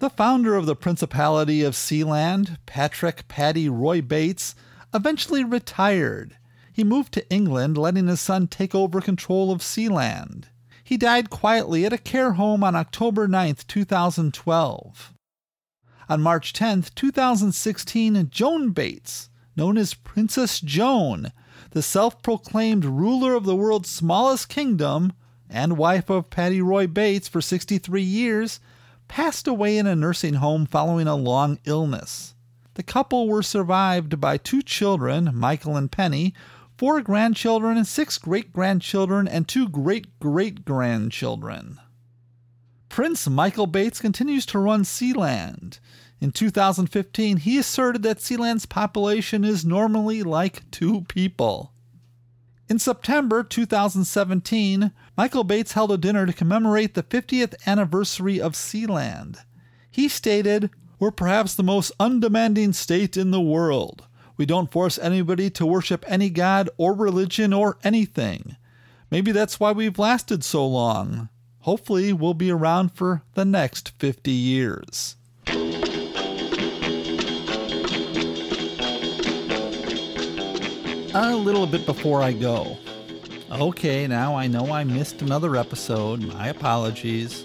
The 0.00 0.10
founder 0.10 0.54
of 0.54 0.66
the 0.66 0.76
Principality 0.76 1.62
of 1.62 1.74
Sealand, 1.74 2.58
Patrick 2.66 3.26
Paddy 3.28 3.68
Roy 3.68 4.02
Bates, 4.02 4.54
eventually 4.92 5.44
retired. 5.44 6.36
He 6.72 6.84
moved 6.84 7.12
to 7.14 7.28
England, 7.30 7.78
letting 7.78 8.08
his 8.08 8.20
son 8.20 8.48
take 8.48 8.74
over 8.74 9.00
control 9.00 9.52
of 9.52 9.60
Sealand. 9.60 10.46
He 10.84 10.98
died 10.98 11.30
quietly 11.30 11.86
at 11.86 11.94
a 11.94 11.98
care 11.98 12.32
home 12.32 12.62
on 12.62 12.76
October 12.76 13.26
9, 13.26 13.56
2012. 13.66 15.14
On 16.10 16.20
March 16.20 16.52
10, 16.52 16.84
2016, 16.94 18.28
Joan 18.30 18.70
Bates, 18.70 19.30
known 19.56 19.78
as 19.78 19.94
Princess 19.94 20.60
Joan, 20.60 21.32
the 21.70 21.80
self 21.80 22.22
proclaimed 22.22 22.84
ruler 22.84 23.34
of 23.34 23.44
the 23.44 23.56
world's 23.56 23.88
smallest 23.88 24.50
kingdom 24.50 25.14
and 25.48 25.78
wife 25.78 26.10
of 26.10 26.28
Paddy 26.28 26.60
Roy 26.60 26.86
Bates 26.86 27.28
for 27.28 27.40
63 27.40 28.02
years, 28.02 28.60
passed 29.08 29.46
away 29.46 29.78
in 29.78 29.86
a 29.86 29.96
nursing 29.96 30.34
home 30.34 30.66
following 30.66 31.06
a 31.06 31.16
long 31.16 31.58
illness. 31.64 32.34
The 32.74 32.82
couple 32.82 33.28
were 33.28 33.42
survived 33.42 34.20
by 34.20 34.36
two 34.36 34.60
children, 34.60 35.30
Michael 35.32 35.76
and 35.76 35.90
Penny, 35.90 36.34
four 36.76 37.00
grandchildren, 37.00 37.76
and 37.76 37.86
six 37.86 38.18
great 38.18 38.52
grandchildren, 38.52 39.28
and 39.28 39.46
two 39.46 39.68
great 39.68 40.18
great 40.18 40.64
grandchildren. 40.64 41.80
Prince 42.88 43.28
Michael 43.28 43.66
Bates 43.66 44.00
continues 44.00 44.46
to 44.46 44.58
run 44.58 44.84
Sealand. 44.84 45.80
In 46.20 46.30
2015, 46.30 47.38
he 47.38 47.58
asserted 47.58 48.02
that 48.04 48.18
Sealand's 48.18 48.66
population 48.66 49.44
is 49.44 49.64
normally 49.64 50.22
like 50.22 50.70
two 50.70 51.02
people. 51.02 51.72
In 52.68 52.78
September 52.78 53.42
2017, 53.42 54.92
Michael 55.16 55.44
Bates 55.44 55.72
held 55.72 55.92
a 55.92 55.98
dinner 55.98 56.24
to 56.24 56.32
commemorate 56.32 56.94
the 56.94 57.02
50th 57.02 57.54
anniversary 57.66 58.40
of 58.40 58.52
Sealand. 58.52 59.38
He 59.90 60.08
stated, 60.08 60.70
We're 60.98 61.10
perhaps 61.10 61.54
the 61.54 61.62
most 61.62 61.92
undemanding 62.00 62.72
state 62.72 63.16
in 63.16 63.32
the 63.32 63.40
world. 63.40 64.06
We 64.36 64.46
don't 64.46 64.72
force 64.72 64.98
anybody 64.98 65.50
to 65.50 65.66
worship 65.66 66.04
any 66.08 66.30
god 66.30 66.68
or 66.76 66.94
religion 66.94 67.52
or 67.52 67.78
anything. 67.84 68.56
Maybe 69.10 69.32
that's 69.32 69.60
why 69.60 69.72
we've 69.72 69.98
lasted 69.98 70.42
so 70.42 70.66
long. 70.66 71.28
Hopefully, 71.60 72.12
we'll 72.12 72.34
be 72.34 72.50
around 72.50 72.90
for 72.90 73.22
the 73.34 73.44
next 73.44 73.92
50 73.98 74.30
years. 74.30 75.16
a 81.14 81.36
little 81.36 81.66
bit 81.66 81.86
before 81.86 82.22
I 82.22 82.32
go. 82.32 82.76
Okay, 83.50 84.06
now 84.08 84.34
I 84.34 84.48
know 84.48 84.72
I 84.72 84.82
missed 84.82 85.22
another 85.22 85.54
episode. 85.54 86.20
My 86.20 86.48
apologies. 86.48 87.44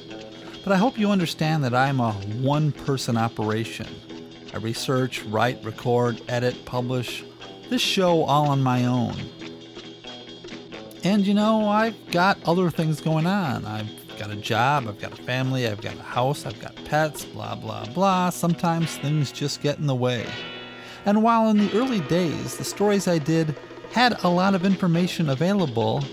But 0.63 0.73
I 0.73 0.77
hope 0.77 0.97
you 0.97 1.11
understand 1.11 1.63
that 1.63 1.75
I'm 1.75 1.99
a 1.99 2.13
one 2.41 2.71
person 2.71 3.15
operation. 3.15 3.87
I 4.53 4.57
research, 4.57 5.23
write, 5.23 5.63
record, 5.63 6.21
edit, 6.27 6.65
publish 6.65 7.23
this 7.69 7.81
show 7.81 8.23
all 8.23 8.49
on 8.49 8.63
my 8.63 8.85
own. 8.85 9.15
And 11.03 11.25
you 11.25 11.33
know, 11.33 11.69
I've 11.69 11.95
got 12.11 12.37
other 12.45 12.69
things 12.69 12.99
going 12.99 13.27
on. 13.27 13.65
I've 13.65 13.89
got 14.17 14.31
a 14.31 14.35
job, 14.35 14.87
I've 14.87 14.99
got 14.99 15.17
a 15.17 15.23
family, 15.23 15.67
I've 15.67 15.81
got 15.81 15.95
a 15.95 16.03
house, 16.03 16.45
I've 16.45 16.59
got 16.59 16.75
pets, 16.85 17.23
blah, 17.25 17.55
blah, 17.55 17.85
blah. 17.85 18.31
Sometimes 18.31 18.97
things 18.97 19.31
just 19.31 19.61
get 19.61 19.77
in 19.77 19.87
the 19.87 19.95
way. 19.95 20.25
And 21.05 21.23
while 21.23 21.49
in 21.49 21.57
the 21.57 21.73
early 21.77 22.01
days 22.01 22.57
the 22.57 22.63
stories 22.63 23.07
I 23.07 23.19
did 23.19 23.55
had 23.91 24.21
a 24.23 24.29
lot 24.29 24.55
of 24.55 24.65
information 24.65 25.29
available, 25.29 26.03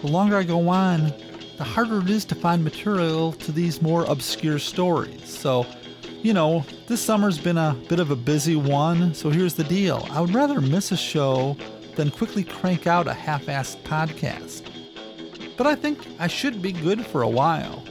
the 0.00 0.06
longer 0.06 0.36
I 0.36 0.42
go 0.42 0.68
on, 0.68 1.12
the 1.56 1.64
harder 1.64 2.00
it 2.00 2.10
is 2.10 2.24
to 2.26 2.34
find 2.34 2.62
material 2.62 3.32
to 3.32 3.52
these 3.52 3.80
more 3.80 4.04
obscure 4.04 4.58
stories. 4.58 5.26
So, 5.26 5.66
you 6.26 6.34
know, 6.34 6.64
this 6.88 7.00
summer's 7.00 7.38
been 7.38 7.56
a 7.56 7.76
bit 7.88 8.00
of 8.00 8.10
a 8.10 8.16
busy 8.16 8.56
one, 8.56 9.14
so 9.14 9.30
here's 9.30 9.54
the 9.54 9.62
deal. 9.62 10.08
I 10.10 10.20
would 10.20 10.34
rather 10.34 10.60
miss 10.60 10.90
a 10.90 10.96
show 10.96 11.56
than 11.94 12.10
quickly 12.10 12.42
crank 12.42 12.88
out 12.88 13.06
a 13.06 13.14
half 13.14 13.44
assed 13.44 13.80
podcast. 13.84 14.68
But 15.56 15.68
I 15.68 15.76
think 15.76 16.04
I 16.18 16.26
should 16.26 16.60
be 16.60 16.72
good 16.72 17.06
for 17.06 17.22
a 17.22 17.28
while. 17.28 17.84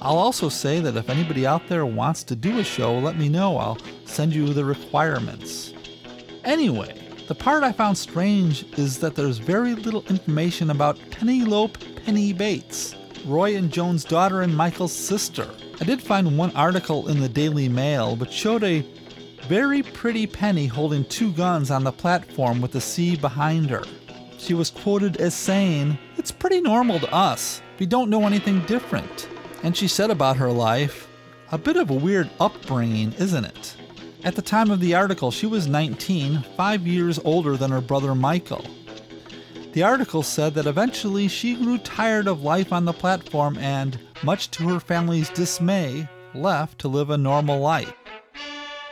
I'll 0.00 0.16
also 0.16 0.48
say 0.48 0.78
that 0.78 0.96
if 0.96 1.10
anybody 1.10 1.44
out 1.44 1.66
there 1.66 1.84
wants 1.84 2.22
to 2.24 2.36
do 2.36 2.60
a 2.60 2.62
show, 2.62 2.96
let 3.00 3.18
me 3.18 3.28
know. 3.28 3.56
I'll 3.56 3.78
send 4.04 4.32
you 4.32 4.54
the 4.54 4.64
requirements. 4.64 5.74
Anyway, 6.44 6.96
the 7.26 7.34
part 7.34 7.64
I 7.64 7.72
found 7.72 7.98
strange 7.98 8.64
is 8.78 9.00
that 9.00 9.16
there's 9.16 9.38
very 9.38 9.74
little 9.74 10.04
information 10.08 10.70
about 10.70 11.00
Penelope 11.10 11.84
Penny 12.04 12.32
Bates, 12.32 12.94
Roy 13.24 13.56
and 13.56 13.72
Joan's 13.72 14.04
daughter 14.04 14.42
and 14.42 14.56
Michael's 14.56 14.92
sister. 14.92 15.48
I 15.78 15.84
did 15.84 16.02
find 16.02 16.38
one 16.38 16.56
article 16.56 17.08
in 17.08 17.20
the 17.20 17.28
Daily 17.28 17.68
Mail 17.68 18.16
which 18.16 18.30
showed 18.30 18.64
a 18.64 18.84
very 19.46 19.82
pretty 19.82 20.26
Penny 20.26 20.66
holding 20.66 21.04
two 21.04 21.32
guns 21.32 21.70
on 21.70 21.84
the 21.84 21.92
platform 21.92 22.60
with 22.60 22.72
the 22.72 22.80
sea 22.80 23.14
behind 23.14 23.68
her. 23.68 23.84
She 24.38 24.54
was 24.54 24.70
quoted 24.70 25.18
as 25.18 25.34
saying, 25.34 25.98
It's 26.16 26.32
pretty 26.32 26.60
normal 26.60 26.98
to 27.00 27.14
us. 27.14 27.60
We 27.78 27.86
don't 27.86 28.10
know 28.10 28.26
anything 28.26 28.64
different. 28.64 29.28
And 29.62 29.76
she 29.76 29.86
said 29.86 30.10
about 30.10 30.38
her 30.38 30.50
life, 30.50 31.08
A 31.52 31.58
bit 31.58 31.76
of 31.76 31.90
a 31.90 31.94
weird 31.94 32.30
upbringing, 32.40 33.12
isn't 33.14 33.44
it? 33.44 33.76
At 34.24 34.34
the 34.34 34.42
time 34.42 34.70
of 34.70 34.80
the 34.80 34.94
article, 34.94 35.30
she 35.30 35.46
was 35.46 35.68
19, 35.68 36.42
five 36.56 36.86
years 36.86 37.20
older 37.24 37.56
than 37.56 37.70
her 37.70 37.80
brother 37.80 38.14
Michael. 38.14 38.64
The 39.72 39.82
article 39.82 40.22
said 40.22 40.54
that 40.54 40.66
eventually 40.66 41.28
she 41.28 41.54
grew 41.54 41.76
tired 41.78 42.26
of 42.26 42.42
life 42.42 42.72
on 42.72 42.86
the 42.86 42.92
platform 42.92 43.58
and, 43.58 43.98
much 44.22 44.50
to 44.52 44.68
her 44.68 44.80
family's 44.80 45.30
dismay, 45.30 46.08
left 46.34 46.78
to 46.80 46.88
live 46.88 47.10
a 47.10 47.18
normal 47.18 47.60
life. 47.60 47.94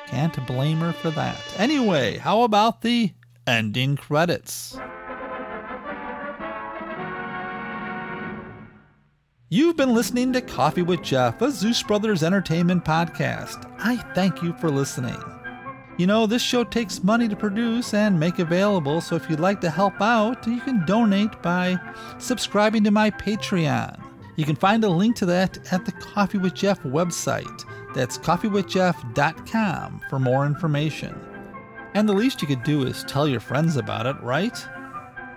Can't 0.06 0.46
blame 0.46 0.78
her 0.78 0.92
for 0.92 1.10
that. 1.10 1.40
Anyway, 1.56 2.18
how 2.18 2.42
about 2.42 2.82
the 2.82 3.12
ending 3.46 3.96
credits? 3.96 4.78
You've 9.50 9.76
been 9.76 9.94
listening 9.94 10.32
to 10.32 10.40
Coffee 10.40 10.82
with 10.82 11.02
Jeff, 11.02 11.40
a 11.40 11.50
Zeus 11.50 11.82
Brothers 11.82 12.22
Entertainment 12.22 12.84
podcast. 12.84 13.70
I 13.78 13.96
thank 14.14 14.42
you 14.42 14.52
for 14.54 14.68
listening. 14.68 15.22
You 15.96 16.08
know, 16.08 16.26
this 16.26 16.42
show 16.42 16.64
takes 16.64 17.04
money 17.04 17.28
to 17.28 17.36
produce 17.36 17.94
and 17.94 18.18
make 18.18 18.40
available, 18.40 19.00
so 19.00 19.14
if 19.14 19.30
you'd 19.30 19.38
like 19.38 19.60
to 19.60 19.70
help 19.70 20.00
out, 20.00 20.44
you 20.44 20.60
can 20.60 20.84
donate 20.86 21.40
by 21.40 21.78
subscribing 22.18 22.82
to 22.82 22.90
my 22.90 23.12
Patreon. 23.12 24.03
You 24.36 24.44
can 24.44 24.56
find 24.56 24.84
a 24.84 24.88
link 24.88 25.16
to 25.16 25.26
that 25.26 25.72
at 25.72 25.84
the 25.84 25.92
Coffee 25.92 26.38
with 26.38 26.54
Jeff 26.54 26.82
website. 26.82 27.64
That's 27.94 28.18
coffeewithjeff.com 28.18 30.00
for 30.10 30.18
more 30.18 30.46
information. 30.46 31.18
And 31.94 32.08
the 32.08 32.12
least 32.12 32.42
you 32.42 32.48
could 32.48 32.64
do 32.64 32.84
is 32.84 33.04
tell 33.04 33.28
your 33.28 33.40
friends 33.40 33.76
about 33.76 34.06
it, 34.06 34.20
right? 34.20 34.56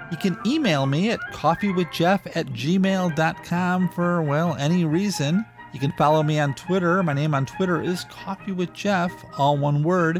You 0.09 0.17
can 0.17 0.39
email 0.45 0.85
me 0.87 1.11
at 1.11 1.19
coffeewithjeff 1.33 2.35
at 2.35 2.47
gmail.com 2.47 3.89
for, 3.89 4.21
well, 4.23 4.55
any 4.55 4.85
reason. 4.85 5.45
You 5.73 5.79
can 5.79 5.91
follow 5.91 6.23
me 6.23 6.39
on 6.39 6.55
Twitter. 6.55 7.03
My 7.03 7.13
name 7.13 7.35
on 7.35 7.45
Twitter 7.45 7.81
is 7.81 8.05
Coffee 8.05 8.53
with 8.53 8.73
Jeff, 8.73 9.11
all 9.37 9.57
one 9.57 9.83
word. 9.83 10.19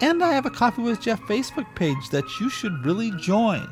And 0.00 0.24
I 0.24 0.32
have 0.32 0.46
a 0.46 0.50
Coffee 0.50 0.82
with 0.82 1.00
Jeff 1.00 1.20
Facebook 1.22 1.72
page 1.76 2.08
that 2.10 2.24
you 2.40 2.48
should 2.48 2.84
really 2.84 3.12
join. 3.18 3.68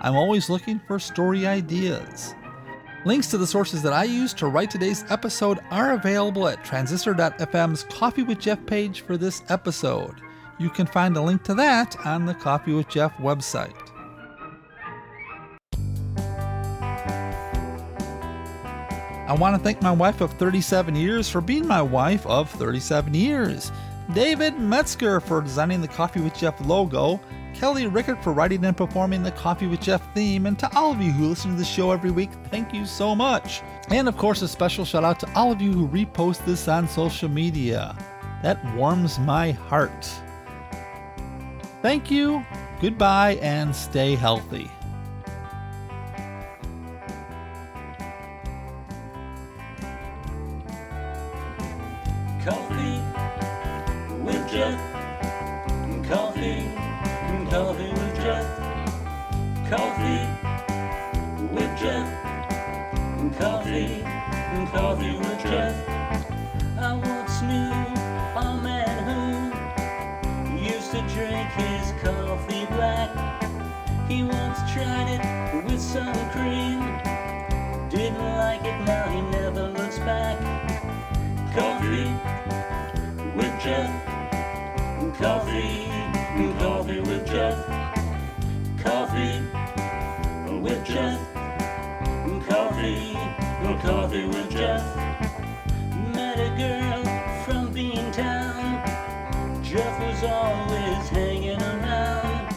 I'm 0.00 0.16
always 0.16 0.50
looking 0.50 0.80
for 0.86 0.98
story 0.98 1.46
ideas. 1.46 2.34
Links 3.04 3.26
to 3.28 3.36
the 3.36 3.46
sources 3.46 3.82
that 3.82 3.92
I 3.92 4.04
used 4.04 4.38
to 4.38 4.46
write 4.46 4.70
today's 4.70 5.04
episode 5.10 5.58
are 5.70 5.92
available 5.92 6.48
at 6.48 6.64
transistor.fm's 6.64 7.84
Coffee 7.84 8.22
with 8.22 8.38
Jeff 8.38 8.64
page 8.64 9.02
for 9.02 9.18
this 9.18 9.42
episode. 9.50 10.22
You 10.58 10.70
can 10.70 10.86
find 10.86 11.14
a 11.14 11.20
link 11.20 11.42
to 11.44 11.54
that 11.54 11.96
on 12.06 12.24
the 12.24 12.32
Coffee 12.32 12.72
with 12.72 12.88
Jeff 12.88 13.14
website. 13.18 13.74
I 19.28 19.36
want 19.38 19.54
to 19.54 19.62
thank 19.62 19.82
my 19.82 19.92
wife 19.92 20.22
of 20.22 20.32
37 20.34 20.96
years 20.96 21.28
for 21.28 21.42
being 21.42 21.66
my 21.66 21.82
wife 21.82 22.26
of 22.26 22.48
37 22.52 23.12
years. 23.12 23.70
David 24.14 24.58
Metzger 24.58 25.20
for 25.20 25.42
designing 25.42 25.82
the 25.82 25.88
Coffee 25.88 26.20
with 26.20 26.34
Jeff 26.34 26.58
logo, 26.66 27.20
Kelly 27.54 27.86
Rickard 27.86 28.22
for 28.22 28.32
writing 28.32 28.64
and 28.64 28.76
performing 28.76 29.22
the 29.22 29.30
Coffee 29.30 29.66
with 29.66 29.80
Jeff 29.80 30.02
theme, 30.14 30.46
and 30.46 30.58
to 30.58 30.68
all 30.76 30.92
of 30.92 31.00
you 31.00 31.12
who 31.12 31.28
listen 31.28 31.52
to 31.52 31.56
the 31.56 31.64
show 31.64 31.92
every 31.92 32.10
week, 32.10 32.30
thank 32.50 32.74
you 32.74 32.84
so 32.84 33.14
much. 33.14 33.62
And 33.88 34.08
of 34.08 34.16
course, 34.16 34.42
a 34.42 34.48
special 34.48 34.84
shout 34.84 35.04
out 35.04 35.20
to 35.20 35.32
all 35.34 35.52
of 35.52 35.62
you 35.62 35.72
who 35.72 35.88
repost 35.88 36.44
this 36.44 36.68
on 36.68 36.88
social 36.88 37.28
media. 37.28 37.96
That 38.42 38.62
warms 38.74 39.18
my 39.18 39.52
heart. 39.52 40.10
Thank 41.80 42.10
you, 42.10 42.44
goodbye, 42.80 43.38
and 43.40 43.74
stay 43.74 44.14
healthy. 44.14 44.70
Coffee 52.44 53.00
with 54.22 54.50
Jeff. 54.50 54.78
Coffee, 56.08 56.63
Coffee 59.68 60.28
with 61.50 61.78
Jeff. 61.78 62.06
Coffee, 63.38 64.02
coffee 64.70 65.16
with 65.16 65.42
Jeff. 65.42 65.88
I 66.78 66.92
once 66.92 67.40
knew 67.40 67.72
a 68.40 68.60
man 68.62 69.52
who 70.46 70.56
used 70.58 70.90
to 70.90 71.00
drink 71.14 71.48
his 71.52 71.92
coffee 72.02 72.66
black. 72.66 73.10
He 74.06 74.22
once 74.22 74.58
tried 74.70 75.08
it 75.08 75.64
with 75.64 75.80
some 75.80 76.14
cream. 76.30 76.80
Didn't 77.88 78.18
like 78.18 78.64
it, 78.64 78.78
now 78.84 79.08
he 79.08 79.22
never 79.22 79.68
looks 79.68 79.98
back. 80.00 80.38
Coffee 81.54 82.12
with 83.34 83.62
Jeff. 83.62 83.90
Coffee, 85.18 85.88
coffee 86.58 87.00
with 87.00 87.26
Jeff. 87.26 87.83
Coffee 90.74 90.80
with 90.80 90.96
Jeff. 90.96 91.34
Coffee, 92.48 93.12
coffee 93.80 94.26
with 94.26 94.50
Jeff. 94.50 94.96
Met 96.12 96.40
a 96.40 96.50
girl 96.58 97.04
from 97.44 97.72
Beantown. 97.72 98.82
Jeff 99.62 100.00
was 100.00 100.24
always 100.24 101.08
hanging 101.10 101.62
around. 101.62 102.52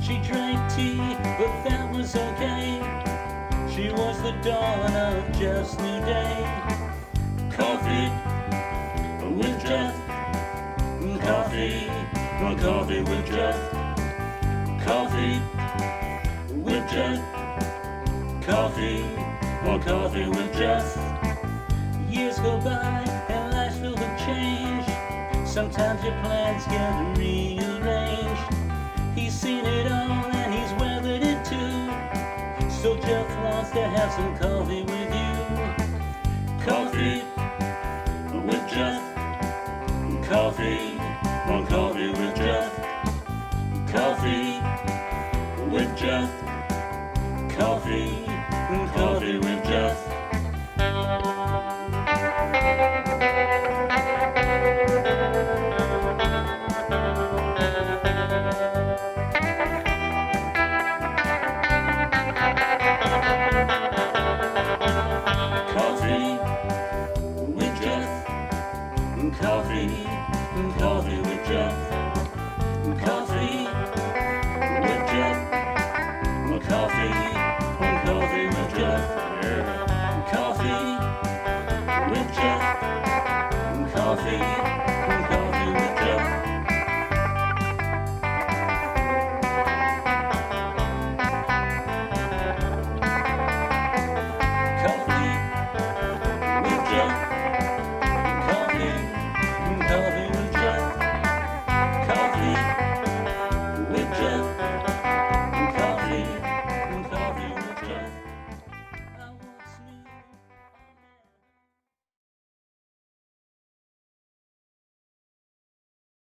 She 0.00 0.18
drank 0.18 0.72
tea, 0.74 0.96
but 1.38 1.64
that 1.64 1.92
was 1.92 2.14
okay. 2.14 2.78
She 3.74 3.90
was 3.90 4.22
the 4.22 4.32
dawn 4.44 4.94
of 4.94 5.32
Jeff's 5.36 5.76
new 5.78 6.00
day. 6.06 6.46
Coffee 7.50 8.10
with 9.34 9.60
Jeff. 9.60 9.94
Coffee, 11.20 11.86
no 12.40 12.56
coffee 12.60 13.00
with 13.00 13.26
Jeff. 13.26 13.72
Coffee 14.84 15.40
with 16.62 16.88
Jeff. 16.90 17.45
Coffee, 18.46 19.02
coffee 19.84 20.28
with 20.28 20.54
Jeff. 20.54 20.96
Years 22.08 22.38
go 22.38 22.60
by 22.60 23.02
and 23.28 23.52
life's 23.52 23.76
filled 23.78 23.98
with 23.98 24.18
change. 24.20 24.86
Sometimes 25.44 26.00
your 26.04 26.12
plans 26.22 26.64
get 26.66 27.18
rearranged. 27.18 28.54
He's 29.16 29.34
seen 29.34 29.64
it 29.64 29.90
all 29.90 30.30
and 30.30 30.54
he's 30.54 30.72
weathered 30.80 31.24
it 31.24 31.44
too. 31.44 32.70
So 32.70 32.96
Jeff 32.98 33.28
wants 33.42 33.72
to 33.72 33.82
have 33.82 34.12
some 34.12 34.38
coffee 34.38 34.84
with 34.84 35.12
you. 35.12 35.34
Coffee 36.64 37.24
with 38.46 38.70
Jeff. 38.70 39.02
Coffee, 40.28 40.96
coffee 41.68 42.10
with 42.10 42.36
Jeff. 42.36 42.72
Coffee 43.90 44.60
with 45.68 45.98
Jeff. 45.98 46.45